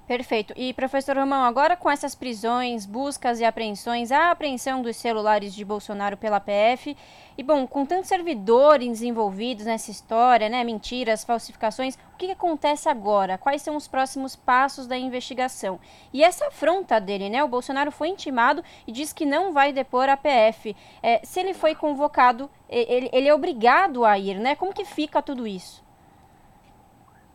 [0.06, 0.54] Perfeito.
[0.56, 5.64] E, professor Romão, agora com essas prisões, buscas e apreensões, a apreensão dos celulares de
[5.64, 6.96] Bolsonaro pela PF,
[7.36, 12.88] e, bom, com tantos servidores envolvidos nessa história, né, mentiras, falsificações, o que, que acontece
[12.88, 13.36] agora?
[13.36, 15.80] Quais são os próximos passos da investigação?
[16.12, 20.08] E essa afronta dele, né, o Bolsonaro foi intimado e diz que não vai depor
[20.08, 20.76] a PF.
[21.02, 24.54] É, se ele foi convocado, ele, ele é obrigado a ir, né?
[24.54, 25.85] Como que fica tudo isso?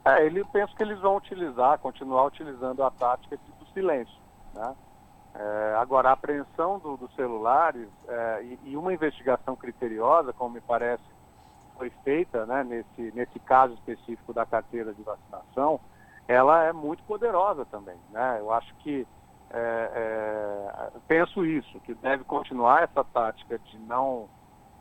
[0.03, 4.17] É, ele penso que eles vão utilizar, continuar utilizando a tática do silêncio.
[4.53, 4.75] Né?
[5.35, 10.61] É, agora, a apreensão do, dos celulares é, e, e, uma investigação criteriosa, como me
[10.61, 11.03] parece
[11.77, 15.79] foi feita né, nesse, nesse caso específico da carteira de vacinação,
[16.27, 17.97] ela é muito poderosa também.
[18.11, 18.37] Né?
[18.39, 19.07] Eu acho que,
[19.51, 24.27] é, é penso isso, que deve continuar essa tática de não,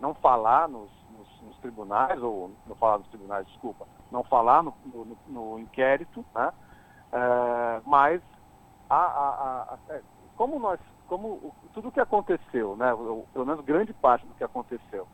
[0.00, 0.90] não falar nos,
[1.42, 6.52] nos tribunais, ou não falar nos tribunais, desculpa, não falar no, no, no inquérito, né?
[7.12, 8.22] É, mas
[8.88, 9.28] a, a,
[9.74, 10.02] a, é,
[10.36, 12.94] como nós, como tudo o que aconteceu, né?
[13.32, 15.06] Pelo menos grande parte do que aconteceu,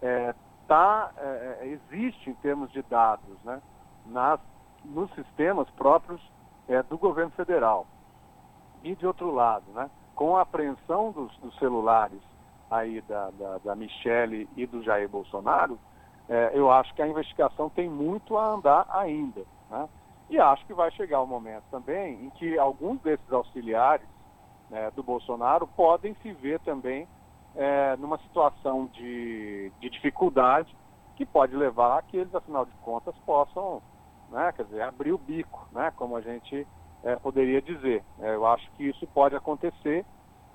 [0.00, 0.34] é,
[0.66, 3.60] tá, é, é, existe em termos de dados, né?
[4.06, 4.40] Nas,
[4.84, 6.20] nos sistemas próprios
[6.68, 7.86] é, do governo federal.
[8.82, 9.90] E de outro lado, né?
[10.14, 12.20] Com a apreensão dos, dos celulares
[12.72, 15.78] aí da, da, da Michele e do Jair Bolsonaro,
[16.28, 19.42] é, eu acho que a investigação tem muito a andar ainda.
[19.70, 19.88] Né?
[20.30, 24.06] E acho que vai chegar o um momento também em que alguns desses auxiliares
[24.70, 27.06] né, do Bolsonaro podem se ver também
[27.54, 30.74] é, numa situação de, de, dificuldade
[31.16, 33.82] que pode levar a que eles, afinal de contas, possam,
[34.30, 36.66] né, quer dizer, abrir o bico, né, como a gente
[37.04, 38.02] é, poderia dizer.
[38.20, 40.06] É, eu acho que isso pode acontecer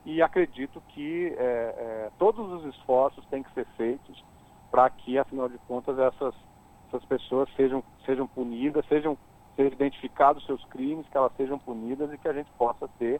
[0.07, 4.23] e acredito que é, é, todos os esforços têm que ser feitos
[4.71, 6.33] para que, afinal de contas, essas,
[6.87, 9.17] essas pessoas sejam, sejam punidas, sejam,
[9.57, 13.19] sejam identificados seus crimes, que elas sejam punidas e que a gente possa ter.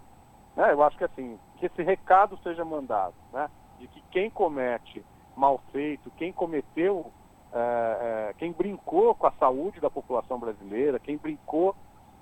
[0.55, 5.03] Né, eu acho que assim, que esse recado seja mandado, né, de que quem comete
[5.35, 7.11] mal feito, quem cometeu,
[7.51, 11.75] é, é, quem brincou com a saúde da população brasileira, quem brincou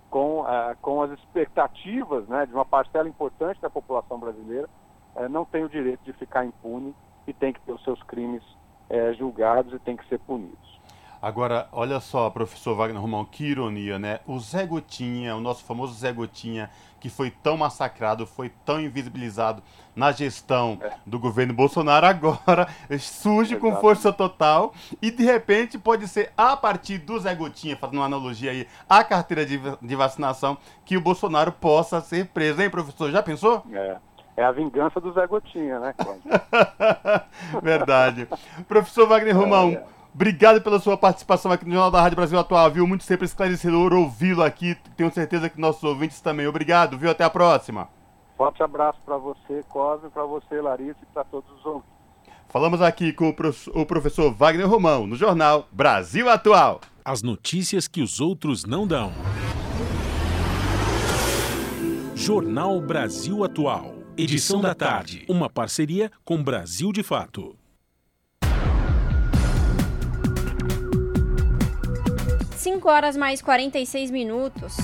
[0.10, 4.70] com, uh, com as expectativas né, de uma parcela importante da população brasileira,
[5.16, 6.93] uh, não tem o direito de ficar impune
[7.28, 8.43] e tem que ter os seus crimes
[8.89, 10.76] uh, julgados e tem que ser punidos.
[11.22, 14.20] Agora, olha só, professor Wagner Romão, que ironia, né?
[14.28, 16.70] O Zé Gotinha, o nosso famoso Zé Gotinha,
[17.06, 19.62] que foi tão massacrado, foi tão invisibilizado
[19.95, 20.93] na gestão é.
[21.06, 22.68] do governo Bolsonaro, agora
[22.99, 23.62] surge Exato.
[23.62, 28.08] com força total e de repente pode ser a partir do Zé Gotinha, fazendo uma
[28.08, 33.12] analogia aí, a carteira de, de vacinação, que o Bolsonaro possa ser preso, hein, professor?
[33.12, 33.64] Já pensou?
[33.72, 33.97] É.
[34.38, 35.93] É a vingança do Zé Gotinha, né?
[37.62, 38.28] Verdade.
[38.68, 39.86] Professor Wagner Romão, é, é.
[40.16, 42.88] Obrigado pela sua participação aqui no Jornal da Rádio Brasil Atual, viu?
[42.88, 44.78] Muito sempre esclarecedor ouvi-lo aqui.
[44.95, 46.47] Tenho certeza que nossos ouvintes também.
[46.47, 47.11] Obrigado, viu?
[47.11, 47.89] Até a próxima.
[48.38, 51.89] Forte abraço para você, Cosme, para você, Larissa, e para todos os ouvintes.
[52.47, 56.80] Falamos aqui com o professor Wagner Romão, no Jornal Brasil Atual.
[57.03, 59.11] As notícias que os outros não dão.
[62.16, 63.93] Jornal Brasil Atual.
[64.18, 65.26] Edição da tarde.
[65.28, 67.57] Uma parceria com Brasil de Fato.
[72.66, 74.76] 5 horas mais 46 minutos.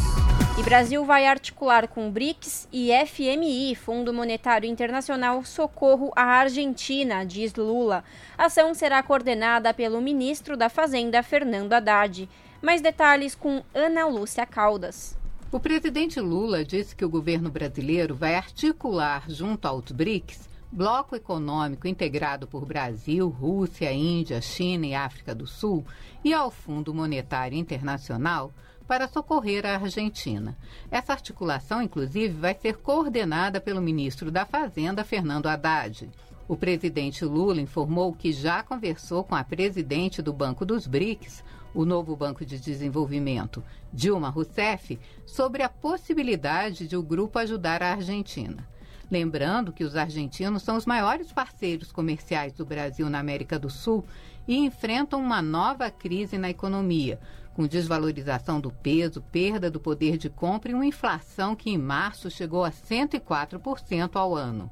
[0.60, 7.56] E Brasil vai articular com BRICS e FMI, Fundo Monetário Internacional, socorro à Argentina, diz
[7.56, 8.04] Lula.
[8.38, 12.30] A ação será coordenada pelo ministro da Fazenda, Fernando Haddad.
[12.62, 15.18] Mais detalhes com Ana Lúcia Caldas.
[15.52, 21.88] O presidente Lula disse que o governo brasileiro vai articular junto aos BRICS bloco econômico
[21.88, 25.86] integrado por Brasil, Rússia, Índia, China e África do Sul,
[26.24, 28.54] e ao Fundo Monetário Internacional
[28.88, 30.58] para socorrer a Argentina.
[30.90, 36.10] Essa articulação, inclusive, vai ser coordenada pelo ministro da Fazenda, Fernando Haddad.
[36.48, 41.44] O presidente Lula informou que já conversou com a presidente do Banco dos BRICS,
[41.74, 43.64] o novo Banco de Desenvolvimento,
[43.94, 48.68] Dilma Rousseff, sobre a possibilidade de o grupo ajudar a Argentina.
[49.12, 54.06] Lembrando que os argentinos são os maiores parceiros comerciais do Brasil na América do Sul
[54.48, 57.20] e enfrentam uma nova crise na economia,
[57.54, 62.32] com desvalorização do peso, perda do poder de compra e uma inflação que em março
[62.32, 64.70] chegou a 104% ao ano.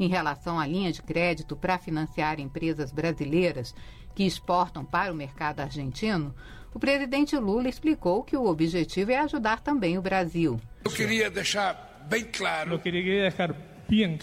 [0.00, 3.74] Em relação à linha de crédito para financiar empresas brasileiras
[4.14, 6.34] que exportam para o mercado argentino,
[6.72, 10.58] o presidente Lula explicou que o objetivo é ajudar também o Brasil.
[10.86, 12.72] Eu queria deixar bem claro.
[12.72, 13.73] Eu queria deixar.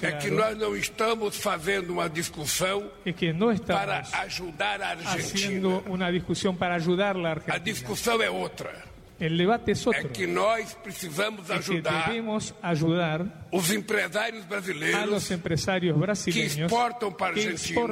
[0.07, 5.67] É que nós não estamos fazendo uma discussão é que não para ajudar a Argentina.
[5.87, 7.55] uma discussão para ajudar a Argentina.
[7.55, 8.91] A discussão é outra.
[9.99, 12.09] É que nós precisamos ajudar,
[12.63, 15.27] ajudar os empresários brasileiros
[16.33, 17.83] que exportam para a Argentina,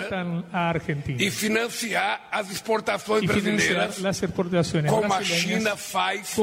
[0.52, 4.00] a Argentina e financiar as exportações brasileiras
[4.90, 6.36] como a China faz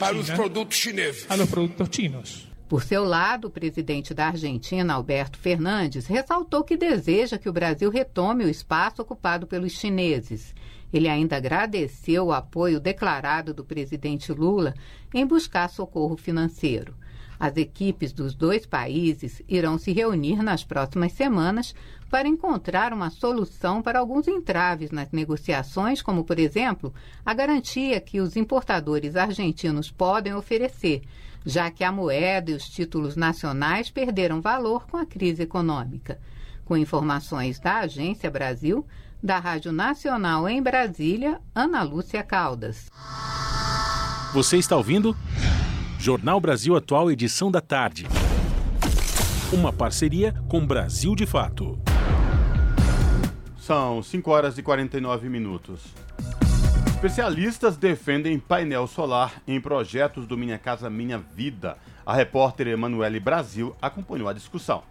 [0.00, 1.26] para os produtos chineses.
[2.74, 7.88] Por seu lado, o presidente da Argentina, Alberto Fernandes, ressaltou que deseja que o Brasil
[7.88, 10.52] retome o espaço ocupado pelos chineses.
[10.92, 14.74] Ele ainda agradeceu o apoio declarado do presidente Lula
[15.14, 16.96] em buscar socorro financeiro.
[17.38, 21.76] As equipes dos dois países irão se reunir nas próximas semanas
[22.10, 26.92] para encontrar uma solução para alguns entraves nas negociações, como, por exemplo,
[27.24, 31.02] a garantia que os importadores argentinos podem oferecer
[31.44, 36.18] já que a moeda e os títulos nacionais perderam valor com a crise econômica.
[36.64, 38.86] Com informações da Agência Brasil,
[39.22, 42.86] Da Rádio Nacional em Brasília, Ana Lúcia Caldas.
[44.32, 45.16] Você está ouvindo?
[45.98, 48.06] Jornal Brasil Atual, edição da tarde.
[49.52, 51.78] Uma parceria com Brasil de Fato.
[53.58, 55.80] São 5 horas e 49 minutos.
[57.04, 61.76] Especialistas defendem painel solar em projetos do Minha Casa Minha Vida.
[62.06, 64.82] A repórter Emanuele Brasil acompanhou a discussão.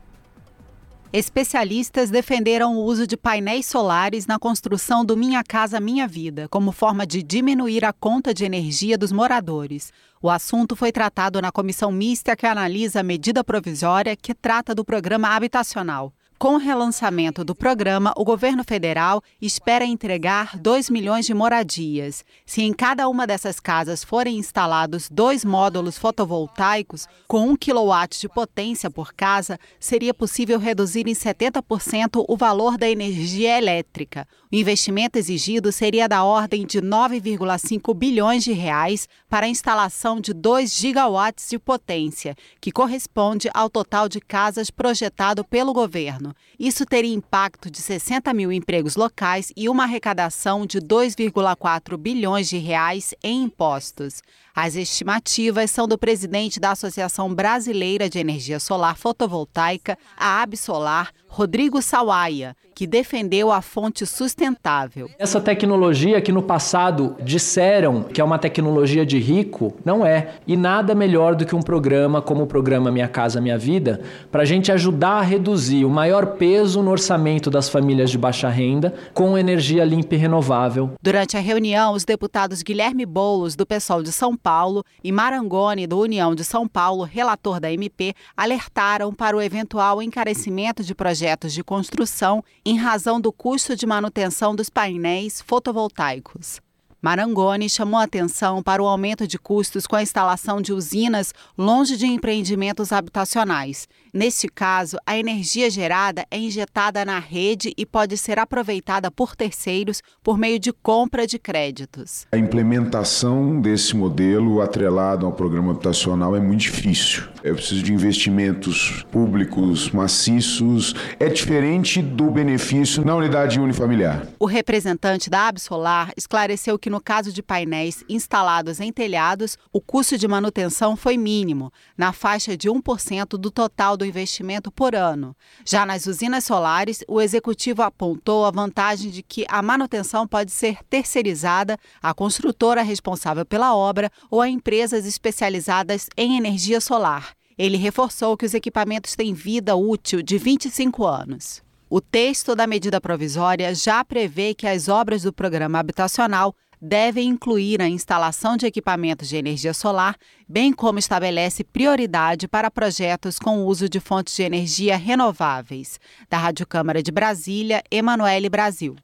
[1.12, 6.72] Especialistas defenderam o uso de painéis solares na construção do Minha Casa Minha Vida, como
[6.72, 9.92] forma de diminuir a conta de energia dos moradores.
[10.22, 14.86] O assunto foi tratado na comissão mista que analisa a medida provisória que trata do
[14.86, 16.14] programa habitacional.
[16.44, 22.26] Com o relançamento do programa, o governo federal espera entregar 2 milhões de moradias.
[22.46, 28.28] Se em cada uma dessas casas forem instalados dois módulos fotovoltaicos com 1 kW de
[28.28, 34.28] potência por casa, seria possível reduzir em 70% o valor da energia elétrica.
[34.52, 40.34] O investimento exigido seria da ordem de 9,5 bilhões de reais para a instalação de
[40.34, 46.33] 2 gigawatts de potência, que corresponde ao total de casas projetado pelo governo.
[46.60, 52.58] Isso teria impacto de 60 mil empregos locais e uma arrecadação de 2,4 bilhões de
[52.58, 54.22] reais em impostos.
[54.56, 61.82] As estimativas são do presidente da Associação Brasileira de Energia Solar Fotovoltaica, a Absolar, Rodrigo
[61.82, 65.10] Sawaia, que defendeu a fonte sustentável.
[65.18, 70.36] Essa tecnologia que no passado disseram que é uma tecnologia de rico, não é.
[70.46, 74.02] E nada melhor do que um programa como o programa Minha Casa Minha Vida,
[74.32, 78.50] para a gente ajudar a reduzir o maior peso no orçamento das famílias de baixa
[78.50, 80.92] renda com energia limpa e renovável.
[81.02, 85.98] Durante a reunião, os deputados Guilherme Boulos, do PSOL de São Paulo, e Marangoni, do
[85.98, 91.64] União de São Paulo, relator da MP, alertaram para o eventual encarecimento de projetos de
[91.64, 96.62] construção em razão do custo de manutenção dos painéis fotovoltaicos.
[97.02, 102.06] Marangoni chamou atenção para o aumento de custos com a instalação de usinas longe de
[102.06, 103.90] empreendimentos habitacionais.
[104.16, 110.04] Neste caso, a energia gerada é injetada na rede e pode ser aproveitada por terceiros
[110.22, 112.28] por meio de compra de créditos.
[112.32, 117.24] A implementação desse modelo atrelado ao programa habitacional é muito difícil.
[117.44, 120.94] É preciso de investimentos públicos maciços.
[121.20, 124.28] É diferente do benefício na unidade unifamiliar.
[124.38, 130.20] O representante da Absolar esclareceu que no caso de painéis instalados em telhados, o custo
[130.20, 135.36] de manutenção foi mínimo, na faixa de 1% do total do investimento por ano.
[135.66, 140.78] Já nas usinas solares, o executivo apontou a vantagem de que a manutenção pode ser
[140.90, 147.34] terceirizada à construtora responsável pela obra ou a empresas especializadas em energia solar.
[147.58, 151.62] Ele reforçou que os equipamentos têm vida útil de 25 anos.
[151.90, 156.56] O texto da medida provisória já prevê que as obras do programa habitacional
[156.86, 163.40] devem incluir a instalação de equipamentos de energia solar, bem como estabelece prioridade para projetos
[163.40, 165.98] com uso de fontes de energia renováveis.
[166.30, 168.98] Da Rádio Câmara de Brasília, Emanuele Brasil.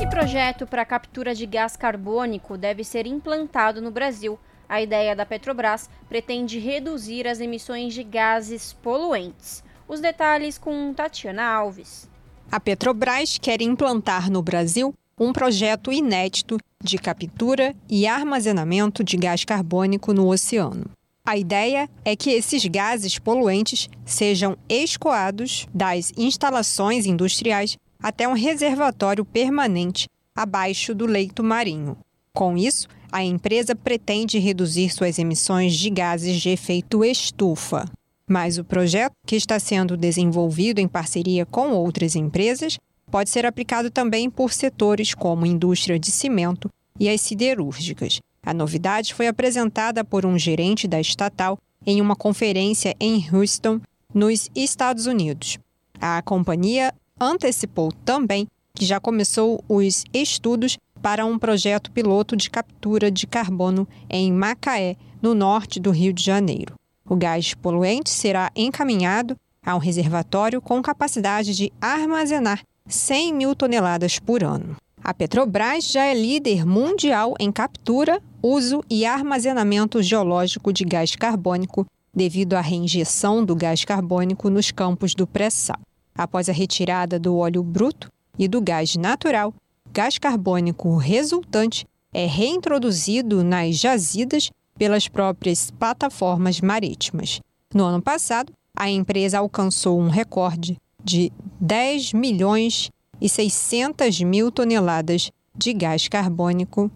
[0.00, 4.38] E projeto para captura de gás carbônico deve ser implantado no Brasil.
[4.66, 9.62] A ideia da Petrobras pretende reduzir as emissões de gases poluentes.
[9.86, 12.08] Os detalhes com Tatiana Alves.
[12.50, 19.44] A Petrobras quer implantar no Brasil um projeto inédito de captura e armazenamento de gás
[19.44, 20.86] carbônico no oceano.
[21.24, 29.24] A ideia é que esses gases poluentes sejam escoados das instalações industriais até um reservatório
[29.24, 31.96] permanente abaixo do leito marinho.
[32.32, 37.84] Com isso, a empresa pretende reduzir suas emissões de gases de efeito estufa.
[38.26, 42.78] Mas o projeto, que está sendo desenvolvido em parceria com outras empresas,
[43.10, 48.20] pode ser aplicado também por setores como indústria de cimento e as siderúrgicas.
[48.42, 53.80] A novidade foi apresentada por um gerente da estatal em uma conferência em Houston,
[54.12, 55.58] nos Estados Unidos.
[56.00, 63.10] A companhia antecipou também que já começou os estudos para um projeto piloto de captura
[63.10, 66.74] de carbono em Macaé, no norte do Rio de Janeiro.
[67.04, 74.18] O gás poluente será encaminhado a um reservatório com capacidade de armazenar 100 mil toneladas
[74.18, 74.76] por ano.
[75.04, 81.86] A Petrobras já é líder mundial em captura, uso e armazenamento geológico de gás carbônico
[82.14, 85.78] devido à reinjeção do gás carbônico nos campos do pré-sal.
[86.16, 89.54] Após a retirada do óleo bruto e do gás natural,
[89.92, 97.40] gás carbônico resultante é reintroduzido nas jazidas pelas próprias plataformas marítimas.
[97.74, 102.90] No ano passado, a empresa alcançou um recorde de 10 milhões
[103.20, 106.90] e 600 mil toneladas de gás carbônico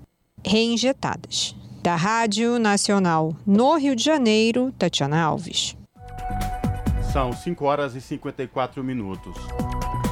[0.44, 1.56] reinjetadas.
[1.82, 5.76] Da Rádio Nacional no Rio de Janeiro, Tatiana Alves.
[7.12, 9.34] São 5 horas e 54 minutos.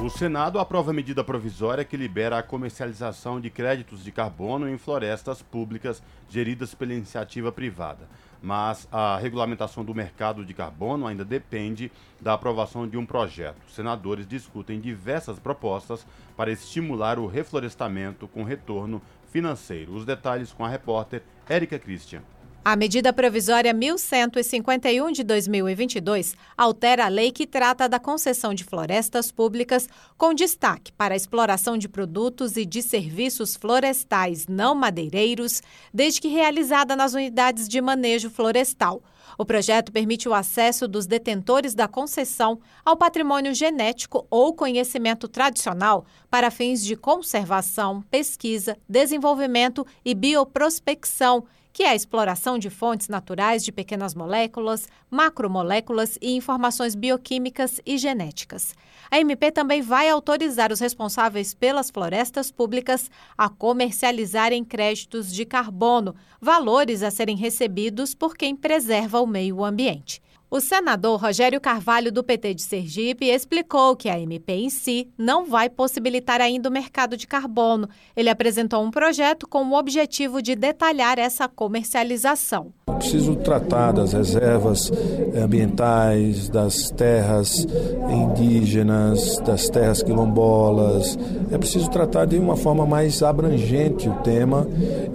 [0.04, 4.78] O Senado aprova a medida provisória que libera a comercialização de créditos de carbono em
[4.78, 8.08] florestas públicas geridas pela iniciativa privada.
[8.42, 13.70] Mas a regulamentação do mercado de carbono ainda depende da aprovação de um projeto.
[13.70, 19.92] Senadores discutem diversas propostas para estimular o reflorestamento com retorno financeiro.
[19.94, 22.22] Os detalhes com a repórter Érica Christian.
[22.62, 29.32] A medida provisória 1151 de 2022 altera a lei que trata da concessão de florestas
[29.32, 29.88] públicas
[30.18, 36.28] com destaque para a exploração de produtos e de serviços florestais não madeireiros, desde que
[36.28, 39.02] realizada nas unidades de manejo florestal.
[39.38, 46.04] O projeto permite o acesso dos detentores da concessão ao patrimônio genético ou conhecimento tradicional
[46.28, 53.64] para fins de conservação, pesquisa, desenvolvimento e bioprospecção que é a exploração de fontes naturais
[53.64, 58.74] de pequenas moléculas, macromoléculas e informações bioquímicas e genéticas.
[59.10, 66.14] A MP também vai autorizar os responsáveis pelas florestas públicas a comercializarem créditos de carbono,
[66.40, 70.22] valores a serem recebidos por quem preserva o meio ambiente.
[70.52, 75.46] O senador Rogério Carvalho, do PT de Sergipe, explicou que a MP em si não
[75.46, 77.88] vai possibilitar ainda o mercado de carbono.
[78.16, 82.74] Ele apresentou um projeto com o objetivo de detalhar essa comercialização.
[82.98, 84.92] Preciso tratar das reservas
[85.36, 87.66] ambientais, das terras
[88.10, 91.18] indígenas, das terras quilombolas.
[91.50, 94.66] É preciso tratar de uma forma mais abrangente o tema,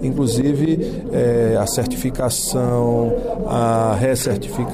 [0.02, 3.12] inclusive é, a certificação,
[3.46, 4.66] a recertificação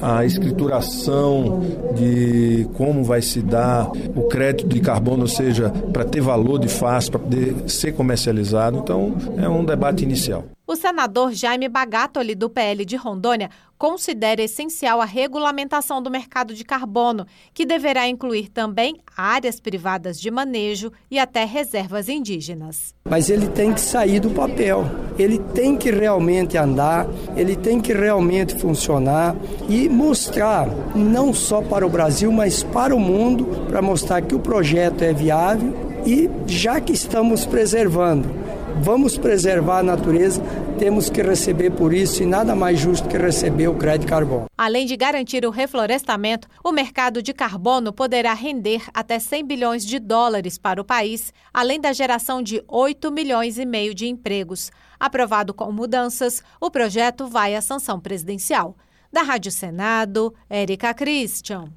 [0.00, 1.60] a escrituração
[1.94, 6.68] de como vai se dar o crédito de carbono, ou seja, para ter valor de
[6.68, 8.78] face, para poder ser comercializado.
[8.78, 10.55] Então, é um debate inicial.
[10.68, 16.64] O senador Jaime Bagatoli, do PL de Rondônia, considera essencial a regulamentação do mercado de
[16.64, 22.92] carbono, que deverá incluir também áreas privadas de manejo e até reservas indígenas.
[23.08, 24.84] Mas ele tem que sair do papel,
[25.16, 27.06] ele tem que realmente andar,
[27.36, 29.36] ele tem que realmente funcionar
[29.68, 34.40] e mostrar, não só para o Brasil, mas para o mundo, para mostrar que o
[34.40, 35.72] projeto é viável
[36.04, 40.42] e já que estamos preservando vamos preservar a natureza,
[40.78, 44.46] temos que receber por isso e nada mais justo que receber o crédito carbono.
[44.56, 49.98] Além de garantir o reflorestamento, o mercado de carbono poderá render até 100 bilhões de
[49.98, 54.70] dólares para o país, além da geração de 8 milhões e meio de empregos.
[54.98, 58.76] Aprovado com mudanças, o projeto vai à sanção presidencial.
[59.12, 61.70] Da Rádio Senado, Érica Christian.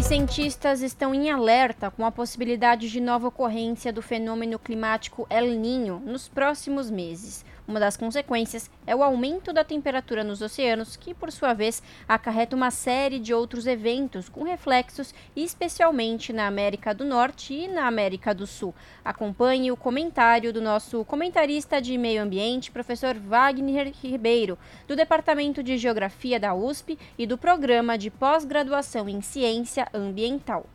[0.00, 5.48] E cientistas estão em alerta com a possibilidade de nova ocorrência do fenômeno climático El
[5.48, 7.44] Ninho nos próximos meses.
[7.70, 12.56] Uma das consequências é o aumento da temperatura nos oceanos, que, por sua vez, acarreta
[12.56, 18.34] uma série de outros eventos com reflexos, especialmente na América do Norte e na América
[18.34, 18.74] do Sul.
[19.04, 24.58] Acompanhe o comentário do nosso comentarista de meio ambiente, professor Wagner Ribeiro,
[24.88, 30.66] do Departamento de Geografia da USP e do Programa de Pós-Graduação em Ciência Ambiental.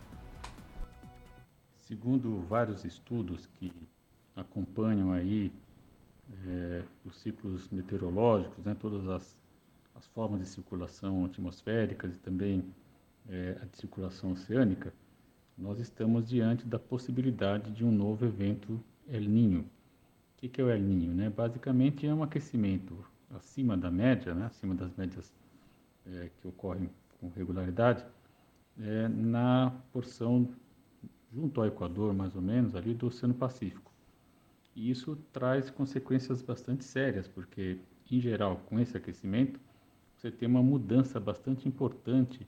[1.75, 3.73] Segundo vários estudos que
[4.33, 5.51] acompanham aí
[6.47, 9.41] é, os ciclos meteorológicos, né, todas as,
[9.95, 12.63] as formas de circulação atmosféricas e também
[13.29, 14.93] é, a de circulação oceânica,
[15.57, 19.61] nós estamos diante da possibilidade de um novo evento El Niño.
[19.61, 21.13] O que, que é o El Niño?
[21.13, 21.29] Né?
[21.29, 24.45] Basicamente é um aquecimento acima da média, né?
[24.45, 25.33] acima das médias
[26.05, 26.89] é, que ocorrem
[27.19, 28.05] com regularidade,
[28.79, 30.49] é, na porção
[31.33, 33.84] junto ao Equador, mais ou menos, ali do Oceano Pacífico.
[34.75, 37.79] E isso traz consequências bastante sérias, porque,
[38.11, 39.59] em geral, com esse aquecimento,
[40.15, 42.45] você tem uma mudança bastante importante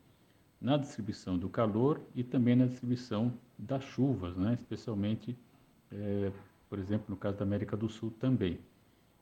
[0.59, 4.53] na distribuição do calor e também na distribuição das chuvas, né?
[4.55, 5.37] especialmente,
[5.91, 6.31] é,
[6.69, 8.59] por exemplo, no caso da América do Sul também.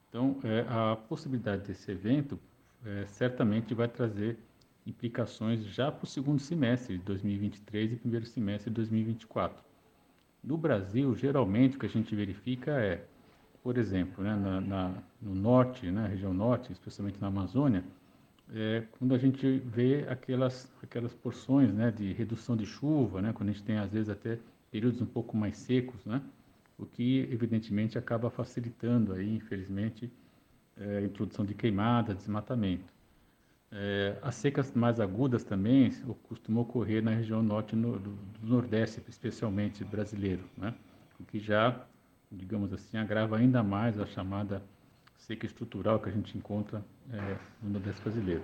[0.09, 2.39] Então, é, a possibilidade desse evento
[2.85, 4.37] é, certamente vai trazer
[4.85, 9.63] implicações já para o segundo semestre de 2023 e primeiro semestre de 2024.
[10.45, 13.03] No Brasil, geralmente o que a gente verifica é,
[13.63, 17.83] por exemplo, né, na, na, no norte, na região norte, especialmente na Amazônia,
[18.53, 23.49] é, quando a gente vê aquelas, aquelas porções né, de redução de chuva, né, quando
[23.49, 24.37] a gente tem às vezes até
[24.69, 26.21] períodos um pouco mais secos, né,
[26.77, 30.11] o que evidentemente acaba facilitando aí, infelizmente,
[30.77, 32.93] é, a introdução de queimada, desmatamento.
[33.77, 35.91] É, as secas mais agudas também
[36.23, 40.73] costumam ocorrer na região norte no, do, nordeste, especialmente brasileiro, né?
[41.19, 41.85] o que já,
[42.31, 44.63] digamos assim, agrava ainda mais a chamada
[45.17, 48.43] seca estrutural que a gente encontra é, no nordeste brasileiro.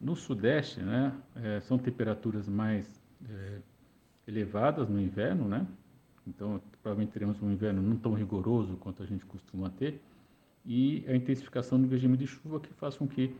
[0.00, 3.58] No sudeste, né, é, são temperaturas mais é,
[4.26, 5.66] elevadas no inverno, né?
[6.26, 10.00] Então, provavelmente teremos um inverno não tão rigoroso quanto a gente costuma ter,
[10.64, 13.34] e a intensificação do regime de chuva que faz com que,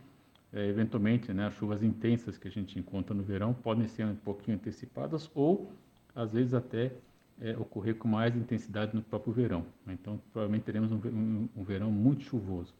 [0.51, 4.15] é, eventualmente, né, as chuvas intensas que a gente encontra no verão podem ser um
[4.15, 5.71] pouquinho antecipadas ou,
[6.15, 6.91] às vezes, até
[7.39, 9.65] é, ocorrer com mais intensidade no próprio verão.
[9.87, 12.73] Então, provavelmente teremos um, um, um verão muito chuvoso.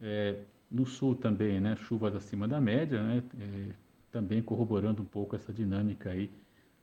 [0.00, 0.38] É,
[0.70, 3.74] no sul também, né, chuvas acima da média, né, é,
[4.10, 6.30] também corroborando um pouco essa dinâmica aí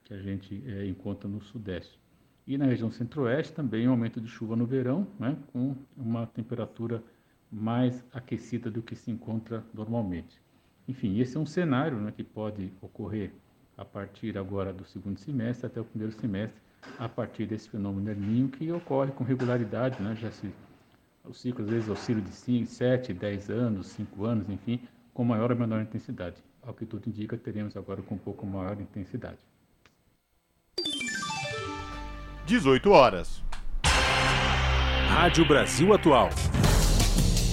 [0.03, 1.99] que a gente é, encontra no sudeste.
[2.45, 7.01] E na região centro-oeste também um aumento de chuva no verão, né, com uma temperatura
[7.51, 10.41] mais aquecida do que se encontra normalmente.
[10.87, 13.31] Enfim, esse é um cenário né, que pode ocorrer
[13.77, 16.59] a partir agora do segundo semestre até o primeiro semestre,
[16.97, 20.15] a partir desse fenômeno El Ninho que ocorre com regularidade, né?
[20.15, 20.51] já se,
[21.25, 24.79] o ciclo às vezes oscila de 5, 7, 10 anos, 5 anos, enfim,
[25.13, 26.37] com maior ou menor intensidade.
[26.61, 29.39] Ao que tudo indica, teremos agora com um pouco maior intensidade.
[32.45, 33.43] 18 horas.
[35.07, 36.29] Rádio Brasil Atual.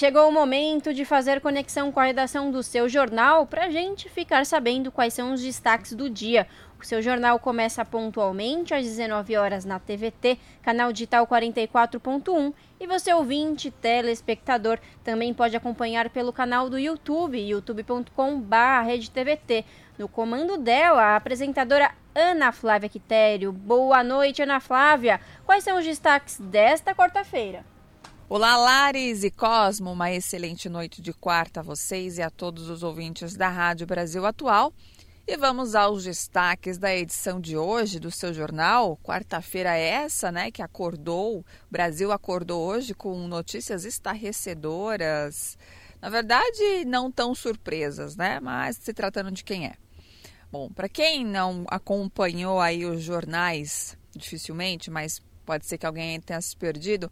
[0.00, 4.08] chegou o momento de fazer conexão com a redação do seu jornal para a gente
[4.08, 6.46] ficar sabendo quais são os destaques do dia.
[6.80, 13.12] O seu jornal começa pontualmente às 19 horas na TVT, canal digital 44.1, e você
[13.12, 19.66] ouvinte, telespectador, também pode acompanhar pelo canal do YouTube, youtube.com/redtvt.
[19.98, 23.52] No comando dela, a apresentadora Ana Flávia Quitério.
[23.52, 25.20] Boa noite, Ana Flávia.
[25.44, 27.66] Quais são os destaques desta quarta-feira?
[28.32, 32.84] Olá, Lares e Cosmo, uma excelente noite de quarta a vocês e a todos os
[32.84, 34.72] ouvintes da Rádio Brasil Atual.
[35.26, 38.96] E vamos aos destaques da edição de hoje do seu jornal.
[39.02, 45.58] Quarta-feira é essa, né, que acordou, o Brasil acordou hoje com notícias estarrecedoras.
[46.00, 49.74] Na verdade, não tão surpresas, né, mas se tratando de quem é.
[50.52, 56.40] Bom, para quem não acompanhou aí os jornais, dificilmente, mas pode ser que alguém tenha
[56.40, 57.10] se perdido,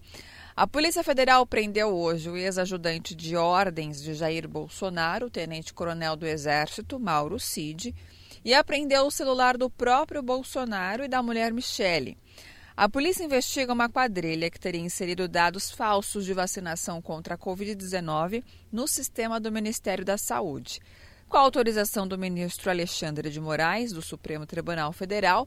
[0.58, 6.98] a Polícia Federal prendeu hoje o ex-ajudante de ordens de Jair Bolsonaro, tenente-coronel do Exército,
[6.98, 7.94] Mauro Cid,
[8.44, 12.18] e apreendeu o celular do próprio Bolsonaro e da mulher Michele.
[12.76, 18.42] A polícia investiga uma quadrilha que teria inserido dados falsos de vacinação contra a Covid-19
[18.72, 20.80] no sistema do Ministério da Saúde.
[21.28, 25.46] Com a autorização do ministro Alexandre de Moraes, do Supremo Tribunal Federal,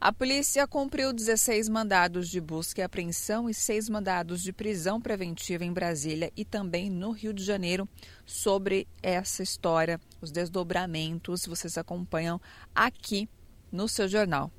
[0.00, 5.64] a polícia cumpriu 16 mandados de busca e apreensão e seis mandados de prisão preventiva
[5.64, 7.88] em Brasília e também no Rio de Janeiro
[8.24, 12.40] sobre essa história, os desdobramentos, vocês acompanham
[12.74, 13.28] aqui
[13.72, 14.50] no seu jornal.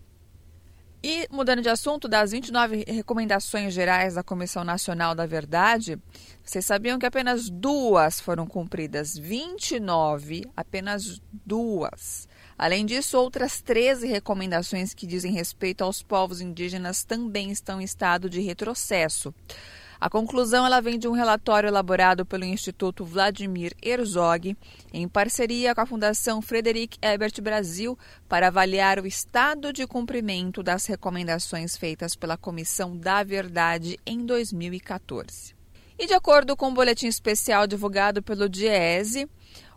[1.03, 5.97] E mudando de assunto, das 29 recomendações gerais da Comissão Nacional da Verdade,
[6.43, 9.15] vocês sabiam que apenas duas foram cumpridas?
[9.15, 12.27] 29, apenas duas.
[12.57, 18.29] Além disso, outras 13 recomendações que dizem respeito aos povos indígenas também estão em estado
[18.29, 19.33] de retrocesso.
[19.99, 24.55] A conclusão ela vem de um relatório elaborado pelo Instituto Vladimir Herzog,
[24.93, 27.97] em parceria com a Fundação Frederic Ebert Brasil,
[28.29, 35.55] para avaliar o estado de cumprimento das recomendações feitas pela Comissão da Verdade em 2014.
[35.97, 39.27] E de acordo com o um boletim especial divulgado pelo DIESE,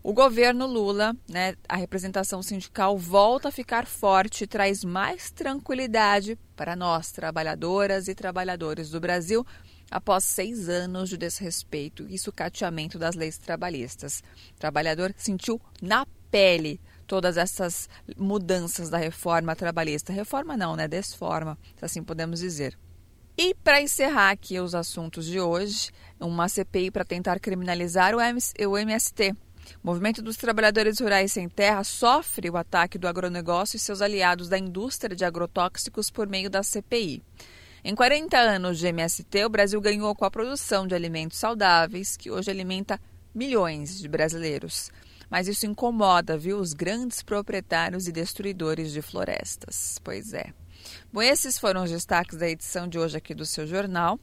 [0.03, 6.39] o governo Lula, né, a representação sindical volta a ficar forte e traz mais tranquilidade
[6.57, 9.47] para nós, trabalhadoras e trabalhadores do Brasil,
[9.91, 14.23] após seis anos de desrespeito e sucateamento das leis trabalhistas.
[14.57, 20.13] O trabalhador sentiu na pele todas essas mudanças da reforma trabalhista.
[20.13, 20.87] Reforma não, né?
[20.87, 22.79] Desforma, se assim podemos dizer.
[23.37, 25.91] E para encerrar aqui os assuntos de hoje,
[26.21, 29.35] uma CPI para tentar criminalizar o, MST,
[29.83, 34.49] o Movimento dos Trabalhadores Rurais Sem Terra sofre o ataque do agronegócio e seus aliados
[34.49, 37.23] da indústria de agrotóxicos por meio da CPI.
[37.83, 42.31] Em 40 anos de MST, o Brasil ganhou com a produção de alimentos saudáveis, que
[42.31, 43.01] hoje alimenta
[43.35, 44.91] milhões de brasileiros.
[45.31, 49.99] Mas isso incomoda, viu, os grandes proprietários e destruidores de florestas.
[50.05, 50.53] Pois é.
[51.11, 54.21] Bom, esses foram os destaques da edição de hoje aqui do seu jornal.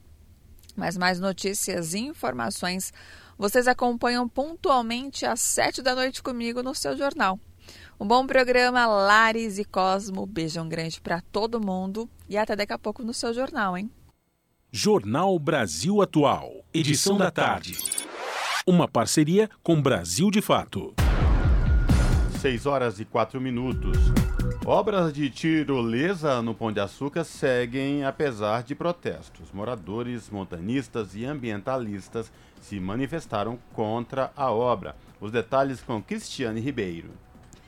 [0.76, 2.93] Mas mais notícias e informações
[3.38, 7.40] vocês acompanham pontualmente às sete da noite comigo no seu jornal.
[8.00, 10.26] Um bom programa, Lares e Cosmo.
[10.26, 13.90] Beijão grande para todo mundo e até daqui a pouco no seu jornal, hein?
[14.72, 17.78] Jornal Brasil Atual, edição da tarde.
[18.66, 20.94] Uma parceria com Brasil de Fato.
[22.48, 23.98] 6 horas e 4 minutos.
[24.66, 29.52] Obras de tirolesa no Pão de Açúcar seguem apesar de protestos.
[29.54, 32.32] Moradores, montanistas e ambientalistas
[32.62, 34.95] se manifestaram contra a obra.
[35.20, 37.10] Os detalhes com Cristiane Ribeiro.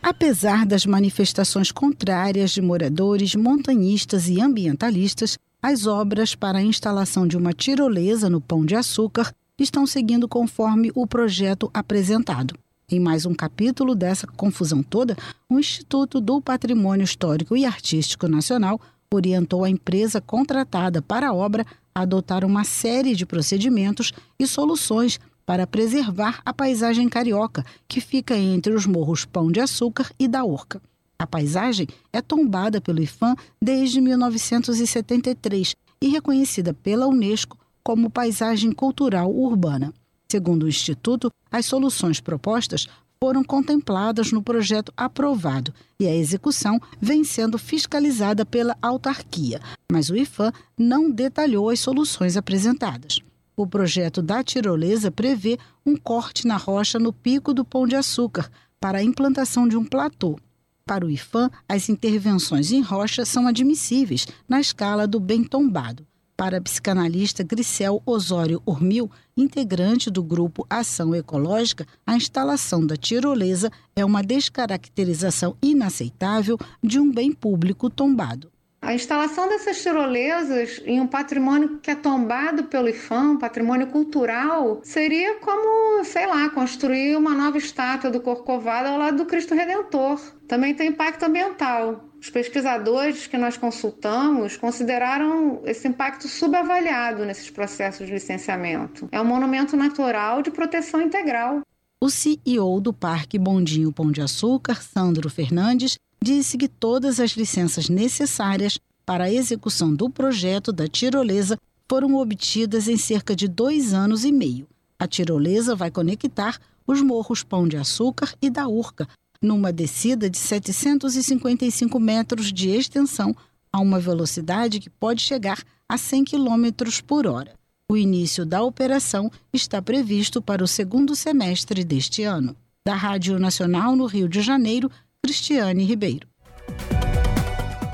[0.01, 7.35] Apesar das manifestações contrárias de moradores, montanhistas e ambientalistas, as obras para a instalação de
[7.35, 12.53] uma tirolesa no Pão de Açúcar estão seguindo conforme o projeto apresentado.
[12.91, 15.15] Em mais um capítulo dessa confusão toda,
[15.47, 18.81] o Instituto do Patrimônio Histórico e Artístico Nacional
[19.13, 21.63] orientou a empresa contratada para a obra
[21.93, 28.35] a adotar uma série de procedimentos e soluções para preservar a paisagem carioca, que fica
[28.35, 30.81] entre os morros Pão de Açúcar e da Orca.
[31.19, 39.31] A paisagem é tombada pelo IFAM desde 1973 e reconhecida pela Unesco como paisagem cultural
[39.31, 39.93] urbana.
[40.31, 42.87] Segundo o Instituto, as soluções propostas
[43.21, 49.59] foram contempladas no projeto aprovado e a execução vem sendo fiscalizada pela autarquia,
[49.91, 53.19] mas o IFAM não detalhou as soluções apresentadas.
[53.57, 58.49] O projeto da tirolesa prevê um corte na rocha no pico do Pão de Açúcar
[58.79, 60.39] para a implantação de um platô.
[60.85, 66.07] Para o IFAM, as intervenções em rocha são admissíveis na escala do bem tombado.
[66.39, 73.69] Para a psicanalista Grisel Osório Urmil, integrante do grupo Ação Ecológica, a instalação da tirolesa
[73.93, 78.49] é uma descaracterização inaceitável de um bem público tombado.
[78.81, 85.35] A instalação dessas tirolesas em um patrimônio que é tombado pelo IFAM, patrimônio cultural, seria
[85.41, 90.17] como, sei lá, construir uma nova estátua do Corcovado ao lado do Cristo Redentor.
[90.47, 92.08] Também tem impacto ambiental.
[92.21, 99.07] Os pesquisadores que nós consultamos consideraram esse impacto subavaliado nesses processos de licenciamento.
[99.11, 101.61] É um monumento natural de proteção integral.
[102.01, 107.89] O CEO do Parque Bondinho Pão de Açúcar, Sandro Fernandes, disse que todas as licenças
[107.89, 111.57] necessárias para a execução do projeto da tirolesa
[111.89, 114.67] foram obtidas em cerca de dois anos e meio.
[114.99, 119.07] A tirolesa vai conectar os morros Pão de Açúcar e da Urca,
[119.41, 123.35] numa descida de 755 metros de extensão
[123.71, 126.69] a uma velocidade que pode chegar a 100 km
[127.05, 127.53] por hora.
[127.91, 132.55] O início da operação está previsto para o segundo semestre deste ano.
[132.85, 134.91] Da Rádio Nacional no Rio de Janeiro,
[135.23, 136.27] Cristiane Ribeiro.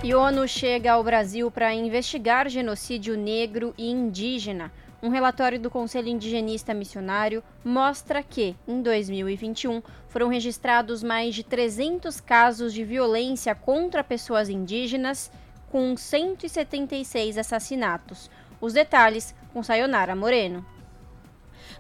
[0.04, 4.72] E ONU chega ao Brasil para investigar genocídio negro e indígena.
[5.06, 12.20] Um relatório do Conselho Indigenista Missionário mostra que, em 2021, foram registrados mais de 300
[12.20, 15.32] casos de violência contra pessoas indígenas,
[15.70, 18.32] com 176 assassinatos.
[18.60, 20.66] Os detalhes com Sayonara Moreno.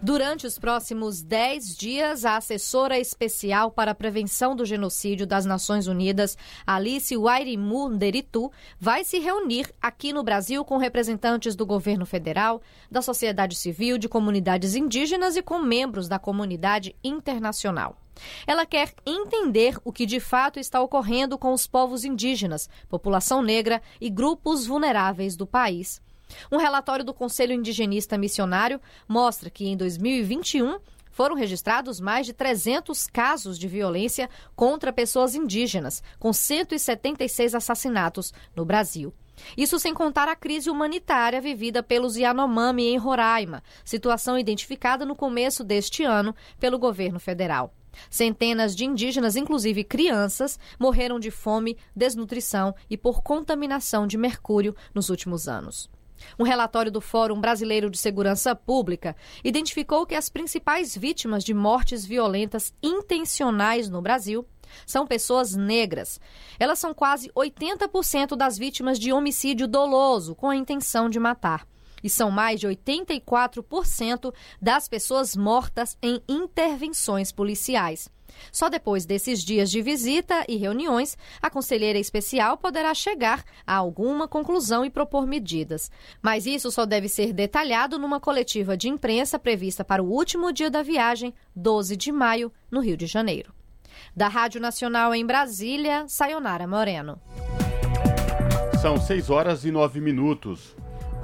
[0.01, 5.87] Durante os próximos 10 dias, a assessora especial para a prevenção do genocídio das Nações
[5.87, 6.37] Unidas,
[6.67, 13.01] Alice Wairimu Nderitu, vai se reunir aqui no Brasil com representantes do governo federal, da
[13.01, 17.97] sociedade civil, de comunidades indígenas e com membros da comunidade internacional.
[18.45, 23.81] Ela quer entender o que de fato está ocorrendo com os povos indígenas, população negra
[23.99, 26.01] e grupos vulneráveis do país.
[26.51, 30.79] Um relatório do Conselho Indigenista Missionário mostra que em 2021
[31.11, 38.65] foram registrados mais de 300 casos de violência contra pessoas indígenas, com 176 assassinatos no
[38.65, 39.13] Brasil.
[39.55, 45.63] Isso sem contar a crise humanitária vivida pelos Yanomami em Roraima, situação identificada no começo
[45.63, 47.73] deste ano pelo governo federal.
[48.09, 55.09] Centenas de indígenas, inclusive crianças, morreram de fome, desnutrição e por contaminação de mercúrio nos
[55.09, 55.89] últimos anos.
[56.39, 62.05] Um relatório do Fórum Brasileiro de Segurança Pública identificou que as principais vítimas de mortes
[62.05, 64.45] violentas intencionais no Brasil
[64.85, 66.19] são pessoas negras.
[66.59, 71.67] Elas são quase 80% das vítimas de homicídio doloso com a intenção de matar.
[72.03, 78.09] E são mais de 84% das pessoas mortas em intervenções policiais.
[78.51, 84.27] Só depois desses dias de visita e reuniões, a conselheira especial poderá chegar a alguma
[84.27, 85.91] conclusão e propor medidas.
[86.21, 90.69] Mas isso só deve ser detalhado numa coletiva de imprensa prevista para o último dia
[90.69, 93.53] da viagem, 12 de maio, no Rio de Janeiro.
[94.15, 97.19] Da Rádio Nacional em Brasília, Sayonara Moreno.
[98.81, 100.75] São 6 horas e 9 minutos.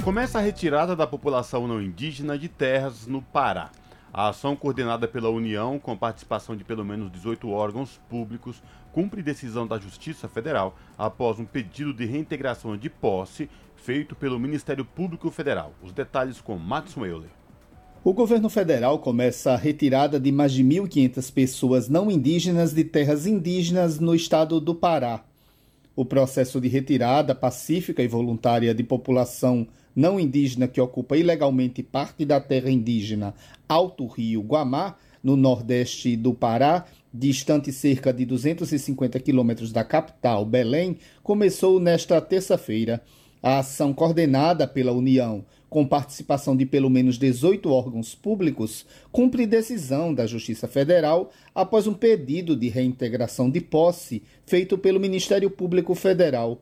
[0.04, 3.70] Começa a retirada da população não indígena de terras no Pará.
[4.14, 8.62] A ação coordenada pela União, com participação de pelo menos 18 órgãos públicos,
[8.92, 14.84] cumpre decisão da Justiça Federal após um pedido de reintegração de posse feito pelo Ministério
[14.84, 15.74] Público Federal.
[15.82, 17.30] Os detalhes com Max Euler.
[18.04, 23.26] O governo federal começa a retirada de mais de 1.500 pessoas não indígenas de terras
[23.26, 25.24] indígenas no estado do Pará.
[25.96, 32.26] O processo de retirada pacífica e voluntária de população não indígena que ocupa ilegalmente parte
[32.26, 33.34] da terra indígena
[33.68, 40.98] Alto Rio Guamá, no nordeste do Pará, distante cerca de 250 quilômetros da capital, Belém,
[41.22, 43.02] começou nesta terça-feira.
[43.44, 50.14] A ação coordenada pela União, com participação de pelo menos 18 órgãos públicos, cumpre decisão
[50.14, 56.62] da Justiça Federal após um pedido de reintegração de posse feito pelo Ministério Público Federal.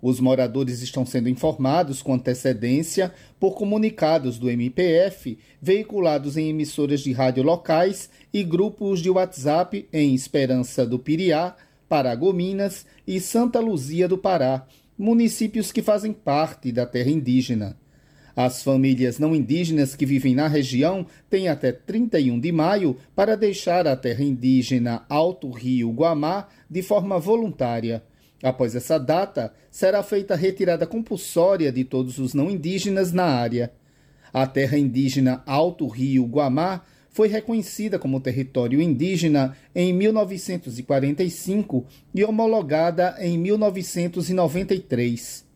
[0.00, 7.12] Os moradores estão sendo informados com antecedência por comunicados do MPF, veiculados em emissoras de
[7.12, 11.56] rádio locais e grupos de WhatsApp em Esperança do Piriá,
[11.88, 14.66] Paragominas e Santa Luzia do Pará,
[14.96, 17.76] municípios que fazem parte da terra indígena.
[18.36, 23.84] As famílias não indígenas que vivem na região têm até 31 de maio para deixar
[23.88, 28.00] a terra indígena Alto Rio Guamá de forma voluntária.
[28.42, 33.72] Após essa data, será feita a retirada compulsória de todos os não indígenas na área.
[34.32, 41.84] A terra indígena Alto Rio Guamá foi reconhecida como território indígena em 1945
[42.14, 45.48] e homologada em 1993.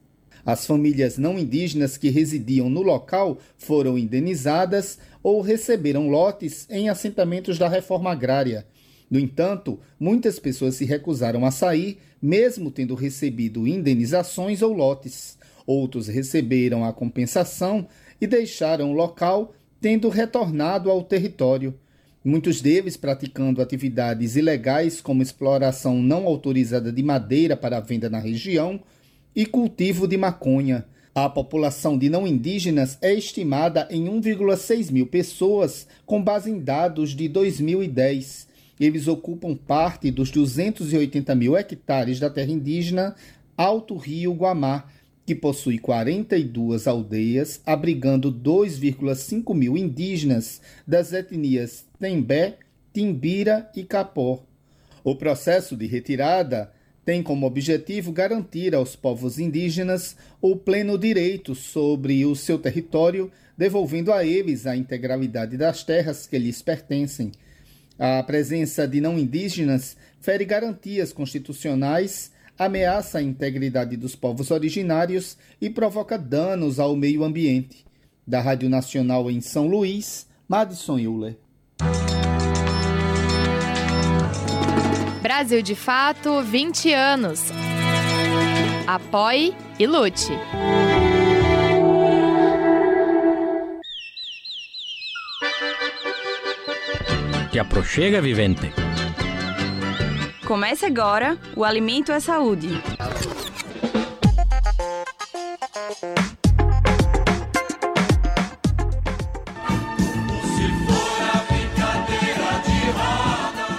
[0.44, 7.58] As famílias não indígenas que residiam no local foram indenizadas ou receberam lotes em assentamentos
[7.58, 8.66] da reforma agrária.
[9.08, 15.36] No entanto, muitas pessoas se recusaram a sair mesmo tendo recebido indenizações ou lotes.
[15.66, 17.88] Outros receberam a compensação
[18.20, 21.74] e deixaram o local, tendo retornado ao território.
[22.24, 28.80] Muitos deles praticando atividades ilegais, como exploração não autorizada de madeira para venda na região
[29.34, 30.86] e cultivo de maconha.
[31.12, 37.10] A população de não indígenas é estimada em 1,6 mil pessoas, com base em dados
[37.10, 38.51] de 2010
[38.84, 43.14] eles ocupam parte dos 280 mil hectares da terra indígena
[43.56, 44.86] Alto Rio Guamá,
[45.24, 52.58] que possui 42 aldeias, abrigando 2,5 mil indígenas das etnias Tembé,
[52.92, 54.42] Timbira e Capó.
[55.04, 56.72] O processo de retirada
[57.04, 64.12] tem como objetivo garantir aos povos indígenas o pleno direito sobre o seu território, devolvendo
[64.12, 67.30] a eles a integralidade das terras que lhes pertencem
[67.98, 75.68] a presença de não indígenas fere garantias constitucionais, ameaça a integridade dos povos originários e
[75.68, 77.84] provoca danos ao meio ambiente.
[78.26, 81.36] Da Rádio Nacional em São Luís, Madison Euler.
[85.22, 87.40] Brasil de Fato, 20 anos.
[88.86, 90.32] Apoie e lute.
[97.52, 98.72] Te aproxega, vivente.
[100.46, 102.70] Comece agora o Alimento é Saúde.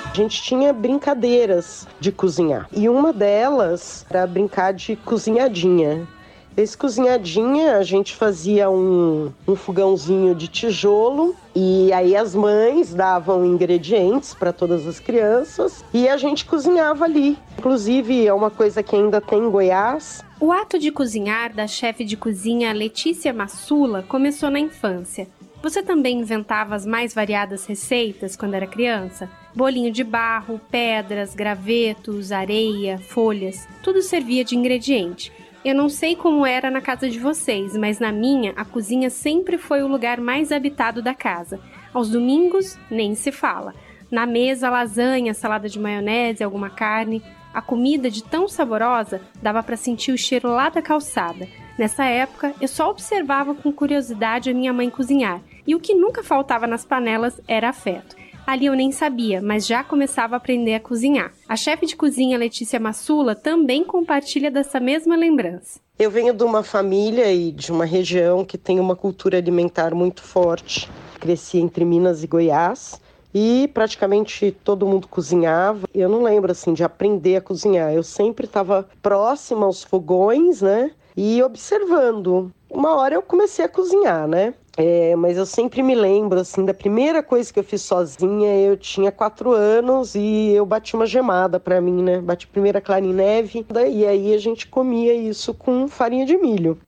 [0.05, 2.69] A gente tinha brincadeiras de cozinhar.
[2.71, 6.07] E uma delas era brincar de cozinhadinha.
[6.55, 13.43] Esse cozinhadinha, a gente fazia um, um fogãozinho de tijolo e aí as mães davam
[13.43, 17.39] ingredientes para todas as crianças e a gente cozinhava ali.
[17.57, 20.23] Inclusive, é uma coisa que ainda tem em Goiás.
[20.39, 25.27] O ato de cozinhar da chefe de cozinha Letícia Massula começou na infância.
[25.63, 29.29] Você também inventava as mais variadas receitas quando era criança?
[29.55, 35.31] Bolinho de barro, pedras, gravetos, areia, folhas, tudo servia de ingrediente.
[35.63, 39.57] Eu não sei como era na casa de vocês, mas na minha, a cozinha sempre
[39.57, 41.57] foi o lugar mais habitado da casa.
[41.93, 43.73] Aos domingos, nem se fala.
[44.11, 47.23] Na mesa, lasanha, salada de maionese, alguma carne.
[47.53, 51.47] A comida, de tão saborosa, dava para sentir o cheiro lá da calçada.
[51.79, 56.23] Nessa época, eu só observava com curiosidade a minha mãe cozinhar, e o que nunca
[56.23, 58.22] faltava nas panelas era afeto.
[58.45, 61.31] Ali eu nem sabia, mas já começava a aprender a cozinhar.
[61.47, 65.79] A chefe de cozinha Letícia Massula também compartilha dessa mesma lembrança.
[65.97, 70.21] Eu venho de uma família e de uma região que tem uma cultura alimentar muito
[70.21, 70.89] forte.
[71.19, 72.99] Cresci entre Minas e Goiás
[73.33, 75.87] e praticamente todo mundo cozinhava.
[75.93, 77.93] Eu não lembro assim de aprender a cozinhar.
[77.93, 80.91] Eu sempre estava próxima aos fogões, né?
[81.15, 82.51] E observando.
[82.69, 84.53] Uma hora eu comecei a cozinhar, né?
[84.75, 88.55] É, mas eu sempre me lembro, assim, da primeira coisa que eu fiz sozinha.
[88.55, 92.19] Eu tinha quatro anos e eu bati uma gemada para mim, né?
[92.19, 96.35] Bati primeiro a clara em neve e aí a gente comia isso com farinha de
[96.37, 96.79] milho.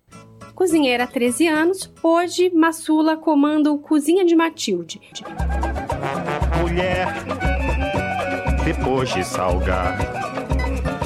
[0.56, 5.02] Cozinheira há 13 anos, hoje Massula comanda o Cozinha de Matilde.
[6.62, 7.08] Mulher,
[8.64, 9.98] depois de salgar,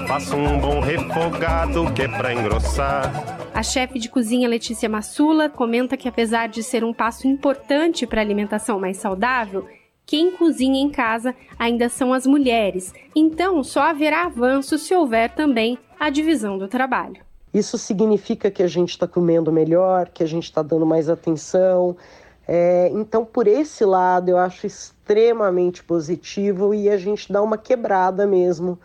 [0.08, 3.39] faça um bom refogado que é pra engrossar.
[3.60, 8.22] A chefe de cozinha Letícia Massula comenta que, apesar de ser um passo importante para
[8.22, 9.68] a alimentação mais saudável,
[10.06, 12.94] quem cozinha em casa ainda são as mulheres.
[13.14, 17.22] Então, só haverá avanço se houver também a divisão do trabalho.
[17.54, 21.98] Isso significa que a gente está comendo melhor, que a gente está dando mais atenção.
[22.48, 28.26] É, então, por esse lado, eu acho extremamente positivo e a gente dá uma quebrada
[28.26, 28.80] mesmo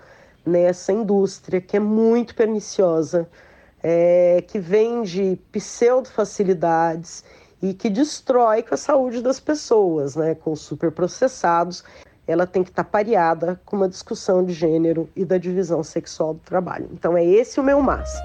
[0.44, 3.28] nessa indústria que é muito perniciosa
[3.86, 7.22] é, que vende pseudo-facilidades
[7.62, 11.84] e que destrói com a saúde das pessoas, né, com superprocessados.
[12.26, 16.32] Ela tem que estar tá pareada com uma discussão de gênero e da divisão sexual
[16.32, 16.88] do trabalho.
[16.94, 18.24] Então é esse o meu máximo.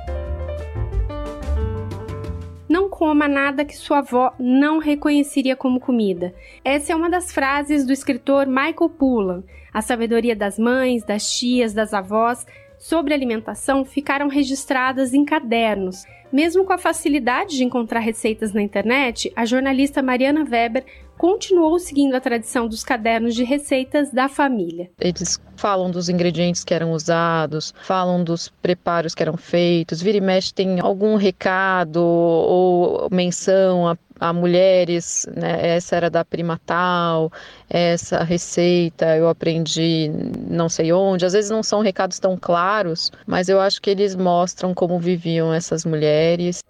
[2.70, 6.34] Não coma nada que sua avó não reconheceria como comida.
[6.64, 9.44] Essa é uma das frases do escritor Michael Pullan.
[9.74, 12.46] A sabedoria das mães, das tias, das avós
[12.80, 16.06] sobre alimentação ficaram registradas em cadernos.
[16.32, 20.86] Mesmo com a facilidade de encontrar receitas na internet, a jornalista Mariana Weber
[21.20, 24.90] continuou seguindo a tradição dos cadernos de receitas da família.
[24.98, 30.22] Eles falam dos ingredientes que eram usados, falam dos preparos que eram feitos, vira e
[30.22, 37.32] mexe tem algum recado ou menção a a mulheres, né, essa era da prima tal,
[37.70, 40.12] essa receita eu aprendi
[40.50, 41.26] não sei onde.
[41.26, 45.54] Às vezes não são recados tão claros, mas eu acho que eles mostram como viviam
[45.54, 46.62] essas mulheres.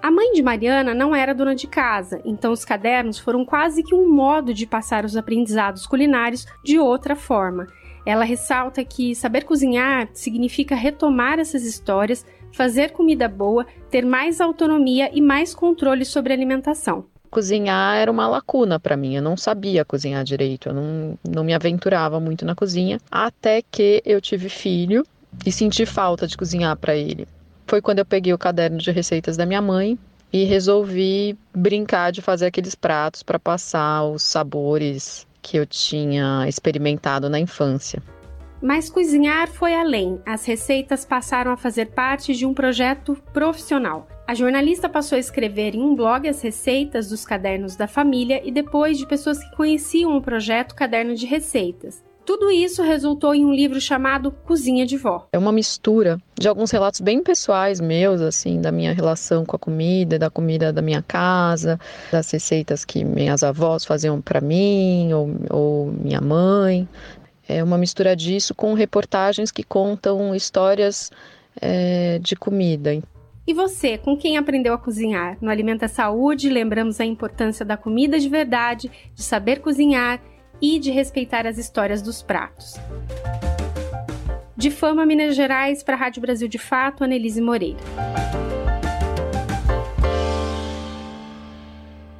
[0.00, 3.94] A mãe de Mariana não era dona de casa, então os cadernos foram quase que
[3.94, 7.66] um modo de passar os aprendizados culinários de outra forma.
[8.06, 15.10] Ela ressalta que saber cozinhar significa retomar essas histórias fazer comida boa, ter mais autonomia
[15.12, 17.04] e mais controle sobre a alimentação.
[17.30, 21.52] Cozinhar era uma lacuna para mim, eu não sabia cozinhar direito, eu não, não me
[21.52, 25.04] aventurava muito na cozinha, até que eu tive filho
[25.44, 27.28] e senti falta de cozinhar para ele.
[27.68, 29.98] Foi quando eu peguei o caderno de receitas da minha mãe
[30.32, 37.28] e resolvi brincar de fazer aqueles pratos para passar os sabores que eu tinha experimentado
[37.28, 38.02] na infância.
[38.62, 40.18] Mas cozinhar foi além.
[40.24, 44.08] As receitas passaram a fazer parte de um projeto profissional.
[44.26, 48.50] A jornalista passou a escrever em um blog as receitas dos cadernos da família e
[48.50, 52.02] depois de pessoas que conheciam o projeto Caderno de Receitas.
[52.28, 55.26] Tudo isso resultou em um livro chamado Cozinha de Vó.
[55.32, 59.58] É uma mistura de alguns relatos bem pessoais meus, assim, da minha relação com a
[59.58, 61.80] comida, da comida da minha casa,
[62.12, 66.86] das receitas que minhas avós faziam para mim ou, ou minha mãe,
[67.48, 71.10] é uma mistura disso com reportagens que contam histórias
[71.58, 72.90] é, de comida.
[73.46, 75.38] E você, com quem aprendeu a cozinhar?
[75.40, 80.20] No Alimenta Saúde, lembramos a importância da comida de verdade, de saber cozinhar
[80.60, 82.76] e de respeitar as histórias dos pratos.
[84.56, 87.78] De Fama, Minas Gerais, para a Rádio Brasil de Fato, Anelise Moreira.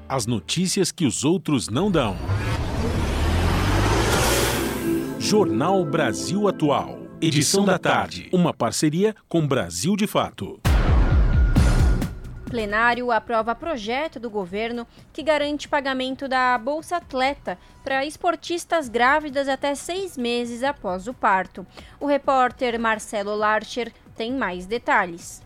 [0.08, 2.16] As notícias que os outros não dão.
[5.18, 6.98] Jornal Brasil Atual.
[7.20, 8.28] Edição da tarde.
[8.32, 10.60] Uma parceria com Brasil de Fato.
[12.48, 19.74] Plenário aprova projeto do governo que garante pagamento da Bolsa Atleta para esportistas grávidas até
[19.74, 21.66] seis meses após o parto.
[22.00, 25.42] O repórter Marcelo Larcher tem mais detalhes.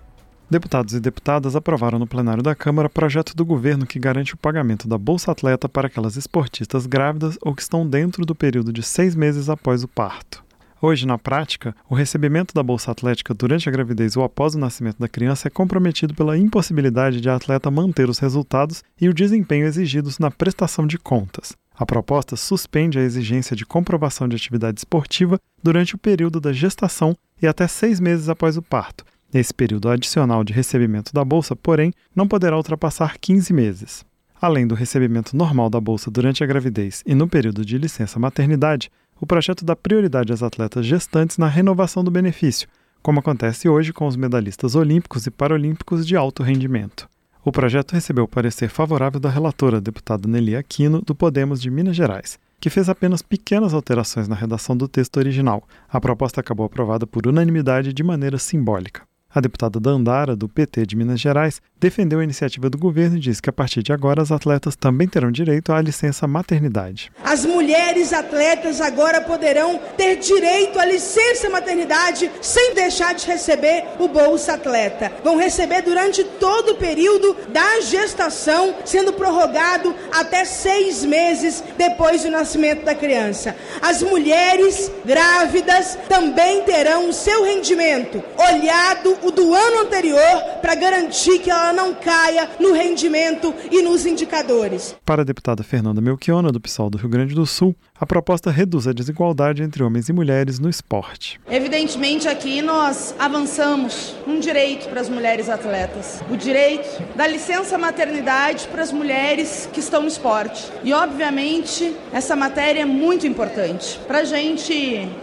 [0.49, 4.87] Deputados e deputadas aprovaram no plenário da Câmara projeto do governo que garante o pagamento
[4.87, 9.17] da Bolsa Atleta para aquelas esportistas grávidas ou que estão dentro do período de seis
[9.17, 10.45] meses após o parto.
[10.85, 14.99] Hoje, na prática, o recebimento da Bolsa Atlética durante a gravidez ou após o nascimento
[14.99, 19.65] da criança é comprometido pela impossibilidade de a atleta manter os resultados e o desempenho
[19.65, 21.57] exigidos na prestação de contas.
[21.73, 27.17] A proposta suspende a exigência de comprovação de atividade esportiva durante o período da gestação
[27.41, 31.93] e até seis meses após o parto, esse período adicional de recebimento da bolsa, porém,
[32.13, 34.05] não poderá ultrapassar 15 meses.
[34.43, 38.91] Além do recebimento normal da bolsa durante a gravidez e no período de licença maternidade,
[39.23, 42.67] o projeto dá prioridade às atletas gestantes na renovação do benefício,
[43.01, 47.09] como acontece hoje com os medalhistas olímpicos e paralímpicos de alto rendimento.
[47.45, 52.37] O projeto recebeu parecer favorável da relatora, deputada Nelly Aquino, do Podemos de Minas Gerais,
[52.59, 55.63] que fez apenas pequenas alterações na redação do texto original.
[55.89, 59.03] A proposta acabou aprovada por unanimidade de maneira simbólica.
[59.33, 63.43] A deputada Dandara, do PT de Minas Gerais, defendeu a iniciativa do governo e disse
[63.43, 67.11] que a partir de agora as atletas também terão direito à licença maternidade.
[67.25, 74.07] As mulheres atletas agora poderão ter direito à licença maternidade sem deixar de receber o
[74.07, 75.11] Bolsa Atleta.
[75.25, 82.31] Vão receber durante todo o período da gestação, sendo prorrogado até seis meses depois do
[82.31, 83.57] nascimento da criança.
[83.81, 91.41] As mulheres grávidas também terão o seu rendimento olhado o do ano anterior para garantir
[91.41, 94.97] que ela não caia no rendimento e nos indicadores.
[95.05, 98.89] Para a deputada Fernanda Melchiona, do PSOL do Rio Grande do Sul, a proposta reduz
[98.89, 101.41] a desigualdade entre homens e mulheres no esporte.
[101.49, 108.67] Evidentemente, aqui nós avançamos um direito para as mulheres atletas: o direito da licença maternidade
[108.67, 110.69] para as mulheres que estão no esporte.
[110.83, 114.73] E, obviamente, essa matéria é muito importante para a gente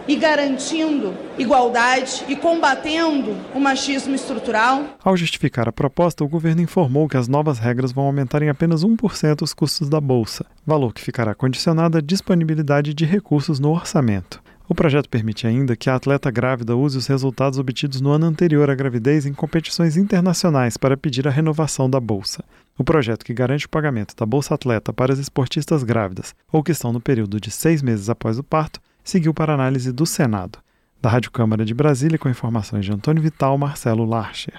[0.08, 4.84] ir garantindo igualdade e combatendo o machismo estrutural.
[5.04, 8.84] Ao justificar a proposta, o governo informou que as novas regras vão aumentar em apenas
[8.84, 14.42] 1% os custos da bolsa, valor que ficará condicionado à disponibilidade de recursos no orçamento.
[14.68, 18.70] O projeto permite ainda que a atleta grávida use os resultados obtidos no ano anterior
[18.70, 22.44] à gravidez em competições internacionais para pedir a renovação da bolsa.
[22.78, 26.70] O projeto que garante o pagamento da Bolsa Atleta para as esportistas grávidas ou que
[26.70, 30.60] estão no período de seis meses após o parto seguiu para análise do Senado.
[31.02, 34.54] Da Rádio Câmara de Brasília, com informações de Antônio Vital, Marcelo Larcher.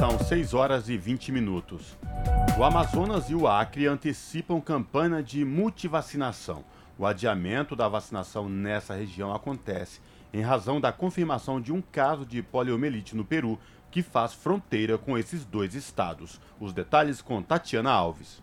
[0.00, 1.98] São 6 horas e 20 minutos.
[2.58, 6.64] O Amazonas e o Acre antecipam campanha de multivacinação.
[6.98, 10.00] O adiamento da vacinação nessa região acontece
[10.32, 13.58] em razão da confirmação de um caso de poliomielite no Peru,
[13.90, 16.40] que faz fronteira com esses dois estados.
[16.58, 18.42] Os detalhes com Tatiana Alves.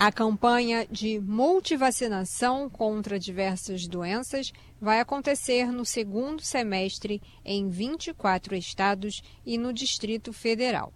[0.00, 9.20] A campanha de multivacinação contra diversas doenças vai acontecer no segundo semestre em 24 estados
[9.44, 10.92] e no Distrito Federal.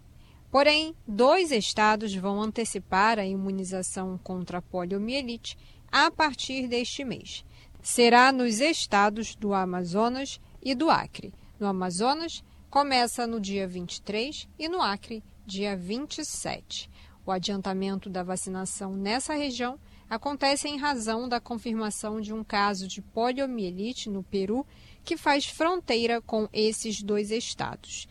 [0.49, 5.57] Porém, dois estados vão antecipar a imunização contra a poliomielite
[5.91, 7.43] a partir deste mês.
[7.81, 11.33] Será nos estados do Amazonas e do Acre.
[11.59, 16.89] No Amazonas, começa no dia 23 e no Acre, dia 27.
[17.25, 19.79] O adiantamento da vacinação nessa região
[20.09, 24.65] acontece em razão da confirmação de um caso de poliomielite no Peru,
[25.03, 28.07] que faz fronteira com esses dois estados.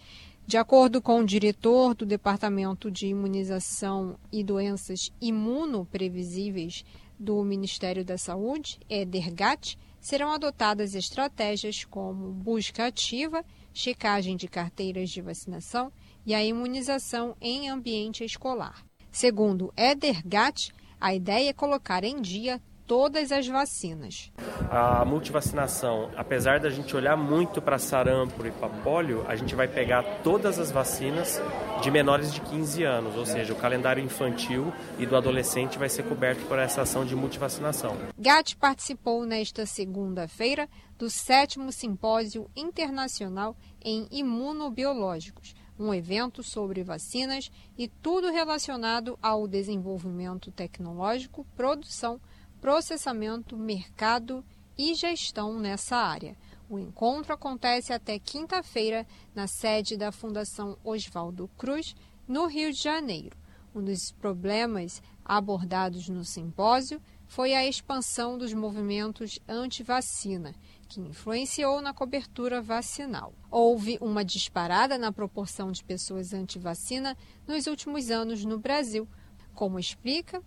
[0.46, 6.84] De acordo com o diretor do Departamento de Imunização e Doenças Imunoprevisíveis
[7.18, 15.10] do Ministério da Saúde, Eder Gatt, serão adotadas estratégias como busca ativa, checagem de carteiras
[15.10, 15.92] de vacinação
[16.26, 18.84] e a imunização em ambiente escolar.
[19.12, 24.32] Segundo Eder Gatt, a ideia é colocar em dia todas as vacinas.
[24.70, 29.68] A multivacinação, apesar da gente olhar muito para sarampo e para polio, a gente vai
[29.68, 31.38] pegar todas as vacinas
[31.82, 36.04] de menores de 15 anos, ou seja, o calendário infantil e do adolescente vai ser
[36.04, 37.94] coberto por essa ação de multivacinação.
[38.18, 40.66] Gatt participou nesta segunda-feira
[40.98, 50.52] do sétimo simpósio internacional em imunobiológicos um evento sobre vacinas e tudo relacionado ao desenvolvimento
[50.52, 52.20] tecnológico, produção,
[52.60, 54.44] processamento, mercado
[54.78, 56.36] e gestão nessa área.
[56.70, 61.94] O encontro acontece até quinta-feira na sede da Fundação Oswaldo Cruz,
[62.26, 63.36] no Rio de Janeiro.
[63.74, 70.54] Um dos problemas abordados no simpósio foi a expansão dos movimentos anti-vacina
[70.92, 73.32] que influenciou na cobertura vacinal.
[73.50, 77.16] Houve uma disparada na proporção de pessoas anti-vacina
[77.46, 79.08] nos últimos anos no Brasil,
[79.54, 80.42] como explica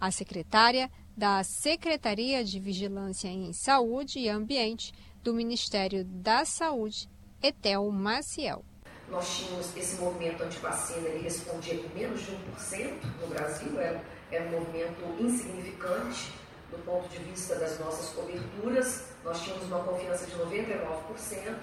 [0.00, 7.08] a secretária da Secretaria de Vigilância em Saúde e Ambiente do Ministério da Saúde,
[7.42, 8.64] Etel Maciel.
[9.10, 14.46] Nós tínhamos esse movimento anti-vacina, ele respondia com menos de 1% no Brasil, era, era
[14.46, 16.30] um movimento insignificante
[16.70, 21.54] do ponto de vista das nossas coberturas, nós tínhamos uma confiança de 99%,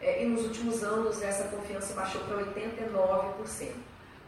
[0.00, 3.72] é, e nos últimos anos essa confiança baixou para 89%.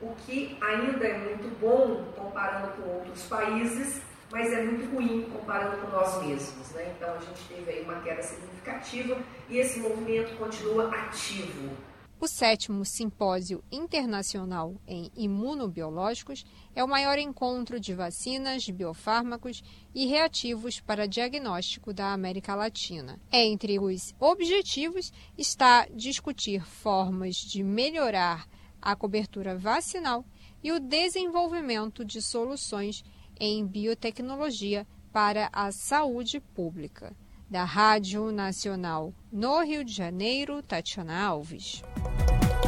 [0.00, 4.00] O que ainda é muito bom comparando com outros países,
[4.30, 6.70] mas é muito ruim comparando com nós mesmos.
[6.70, 6.94] Né?
[6.96, 9.16] Então a gente teve aí uma queda significativa
[9.48, 11.76] e esse movimento continua ativo.
[12.24, 16.42] O sétimo Simpósio Internacional em Imunobiológicos
[16.74, 19.62] é o maior encontro de vacinas, biofármacos
[19.94, 23.20] e reativos para diagnóstico da América Latina.
[23.30, 28.48] Entre os objetivos está discutir formas de melhorar
[28.80, 30.24] a cobertura vacinal
[30.62, 33.04] e o desenvolvimento de soluções
[33.38, 37.14] em biotecnologia para a saúde pública.
[37.48, 41.82] Da Rádio Nacional no Rio de Janeiro, Tatiana Alves.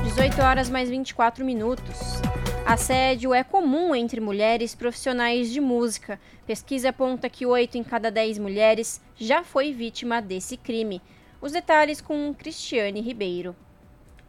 [0.05, 1.99] 18 horas mais 24 minutos.
[2.65, 6.21] Assédio é comum entre mulheres profissionais de música.
[6.47, 11.01] Pesquisa aponta que 8 em cada 10 mulheres já foi vítima desse crime.
[11.41, 13.57] Os detalhes com Cristiane Ribeiro.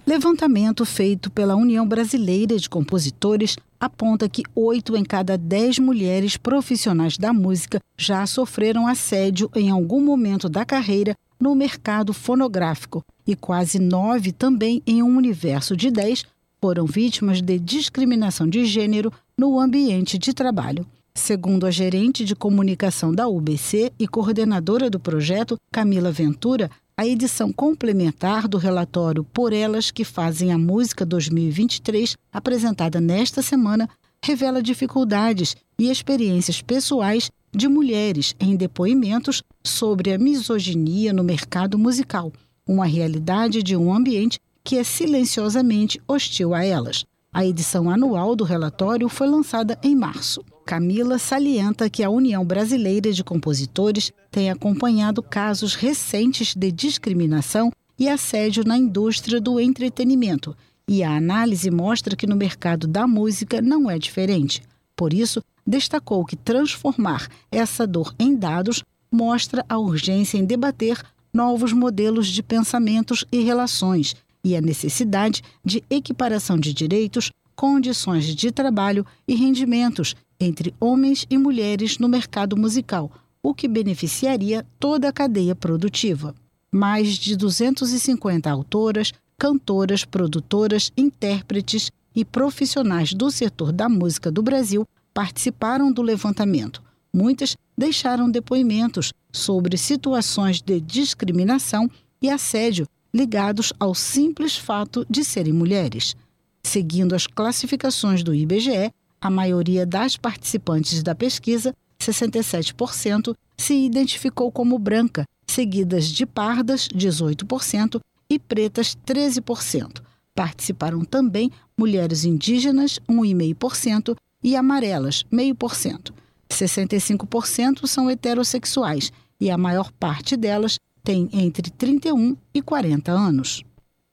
[0.08, 7.18] Levantamento feito pela União Brasileira de Compositores aponta que oito em cada dez mulheres profissionais
[7.18, 13.80] da música já sofreram assédio em algum momento da carreira no mercado fonográfico e quase
[13.80, 16.24] nove também em um universo de dez
[16.62, 20.86] foram vítimas de discriminação de gênero no ambiente de trabalho.
[21.14, 27.54] Segundo a gerente de comunicação da UBC e coordenadora do projeto, Camila Ventura, a edição
[27.54, 33.88] complementar do relatório Por Elas que Fazem a Música 2023, apresentada nesta semana,
[34.26, 42.34] revela dificuldades e experiências pessoais de mulheres em depoimentos sobre a misoginia no mercado musical,
[42.68, 47.06] uma realidade de um ambiente que é silenciosamente hostil a elas.
[47.32, 50.44] A edição anual do relatório foi lançada em março.
[50.68, 58.10] Camila salienta que a União Brasileira de Compositores tem acompanhado casos recentes de discriminação e
[58.10, 60.54] assédio na indústria do entretenimento,
[60.86, 64.62] e a análise mostra que no mercado da música não é diferente.
[64.94, 71.02] Por isso, destacou que transformar essa dor em dados mostra a urgência em debater
[71.34, 78.52] novos modelos de pensamentos e relações e a necessidade de equiparação de direitos, condições de
[78.52, 83.12] trabalho e rendimentos entre homens e mulheres no mercado musical,
[83.42, 86.36] o que beneficiaria toda a cadeia produtiva.
[86.72, 94.86] Mais de 250 autoras, cantoras, produtoras, intérpretes e profissionais do setor da música do Brasil
[95.14, 96.82] participaram do levantamento.
[97.14, 101.90] Muitas deixaram depoimentos sobre situações de discriminação
[102.22, 106.16] e assédio ligados ao simples fato de serem mulheres.
[106.64, 114.78] Seguindo as classificações do IBGE, a maioria das participantes da pesquisa, 67%, se identificou como
[114.78, 118.00] branca, seguidas de pardas, 18%,
[118.30, 120.02] e pretas, 13%.
[120.36, 126.14] Participaram também mulheres indígenas, 1,5%, e amarelas, 0,5%.
[126.50, 133.64] 65% são heterossexuais e a maior parte delas tem entre 31 e 40 anos.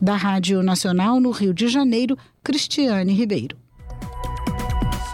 [0.01, 3.57] Da Rádio Nacional no Rio de Janeiro, Cristiane Ribeiro.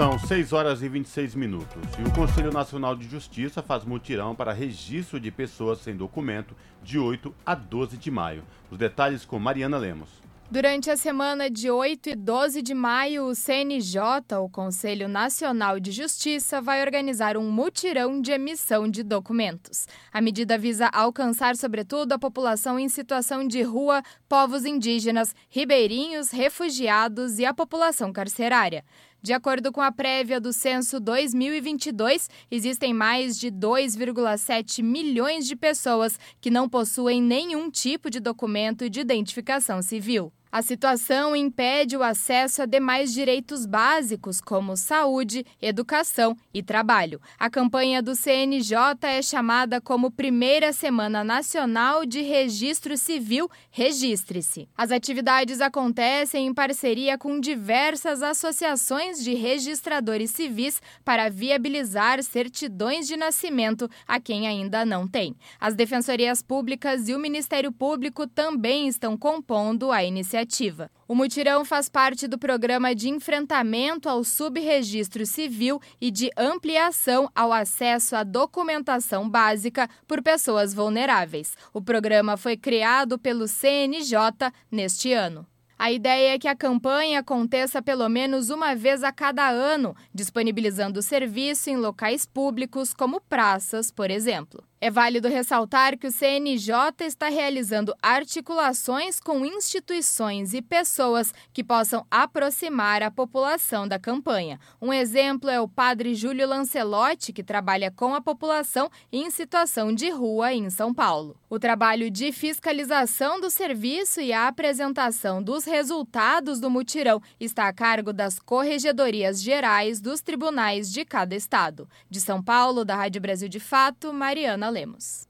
[0.01, 1.77] São 6 horas e 26 minutos.
[1.99, 6.99] E o Conselho Nacional de Justiça faz mutirão para registro de pessoas sem documento de
[6.99, 8.43] 8 a 12 de maio.
[8.71, 10.09] Os detalhes com Mariana Lemos.
[10.51, 15.93] Durante a semana de 8 e 12 de maio, o CNJ, o Conselho Nacional de
[15.93, 19.87] Justiça, vai organizar um mutirão de emissão de documentos.
[20.13, 27.39] A medida visa alcançar, sobretudo, a população em situação de rua, povos indígenas, ribeirinhos, refugiados
[27.39, 28.83] e a população carcerária.
[29.23, 36.19] De acordo com a prévia do censo 2022, existem mais de 2,7 milhões de pessoas
[36.41, 40.33] que não possuem nenhum tipo de documento de identificação civil.
[40.53, 47.21] A situação impede o acesso a demais direitos básicos, como saúde, educação e trabalho.
[47.39, 54.69] A campanha do CNJ é chamada como Primeira Semana Nacional de Registro Civil Registre-se.
[54.77, 63.17] As atividades acontecem em parceria com diversas associações de registradores civis para viabilizar certidões de
[63.17, 65.37] nascimento a quem ainda não tem.
[65.61, 70.91] As defensorias públicas e o Ministério Público também estão compondo a iniciativa iniciativa.
[71.07, 77.53] O mutirão faz parte do programa de enfrentamento ao subregistro civil e de ampliação ao
[77.53, 81.55] acesso à documentação básica por pessoas vulneráveis.
[81.73, 85.47] O programa foi criado pelo CNJ neste ano.
[85.79, 91.01] A ideia é que a campanha aconteça pelo menos uma vez a cada ano, disponibilizando
[91.01, 94.63] o serviço em locais públicos como praças, por exemplo.
[94.83, 102.07] É válido ressaltar que o CNJ está realizando articulações com instituições e pessoas que possam
[102.11, 104.59] aproximar a população da campanha.
[104.81, 110.09] Um exemplo é o padre Júlio Lancelotti, que trabalha com a população em situação de
[110.09, 111.37] rua em São Paulo.
[111.51, 117.73] O trabalho de fiscalização do serviço e a apresentação dos resultados do mutirão está a
[117.75, 121.87] cargo das corregedorias gerais dos tribunais de cada estado.
[122.09, 125.29] De São Paulo, da Rádio Brasil de Fato, Mariana Lemos.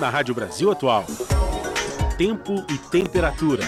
[0.00, 1.04] Na Rádio Brasil Atual,
[2.18, 3.62] tempo e temperatura.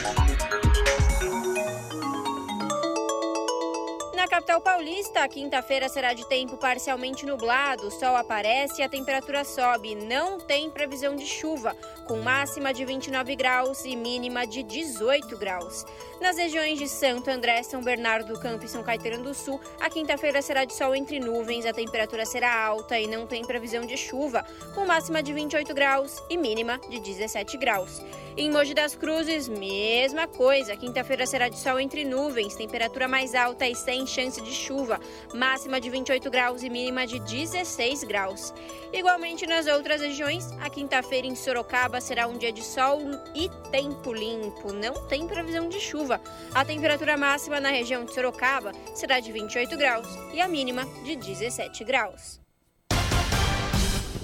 [4.15, 8.89] Na capital paulista, a quinta-feira será de tempo parcialmente nublado, o sol aparece e a
[8.89, 9.95] temperatura sobe.
[9.95, 11.77] Não tem previsão de chuva,
[12.09, 15.85] com máxima de 29 graus e mínima de 18 graus.
[16.21, 19.91] Nas regiões de Santo André, São Bernardo do Campo e São Caetano do Sul, a
[19.91, 23.99] quinta-feira será de sol entre nuvens, a temperatura será alta e não tem previsão de
[23.99, 24.45] chuva,
[24.75, 28.03] com máxima de 28 graus e mínima de 17 graus.
[28.39, 30.77] Em Mogi das Cruzes, mesma coisa.
[30.77, 35.01] Quinta-feira será de sol entre nuvens, temperatura mais alta e sem chance de chuva,
[35.35, 38.53] máxima de 28 graus e mínima de 16 graus.
[38.93, 43.01] Igualmente nas outras regiões, a quinta-feira em Sorocaba será um dia de sol
[43.35, 44.71] e tempo limpo.
[44.71, 46.21] Não tem previsão de chuva.
[46.55, 51.17] A temperatura máxima na região de Sorocaba será de 28 graus e a mínima de
[51.17, 52.41] 17 graus.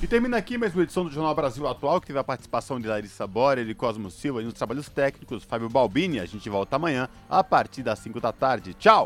[0.00, 2.88] E termina aqui mais uma edição do Jornal Brasil Atual, que teve a participação de
[2.88, 6.18] Larissa Borer e Cosmo Silva e nos trabalhos técnicos, Fábio Balbini.
[6.18, 8.74] A gente volta amanhã a partir das 5 da tarde.
[8.74, 9.00] Tchau!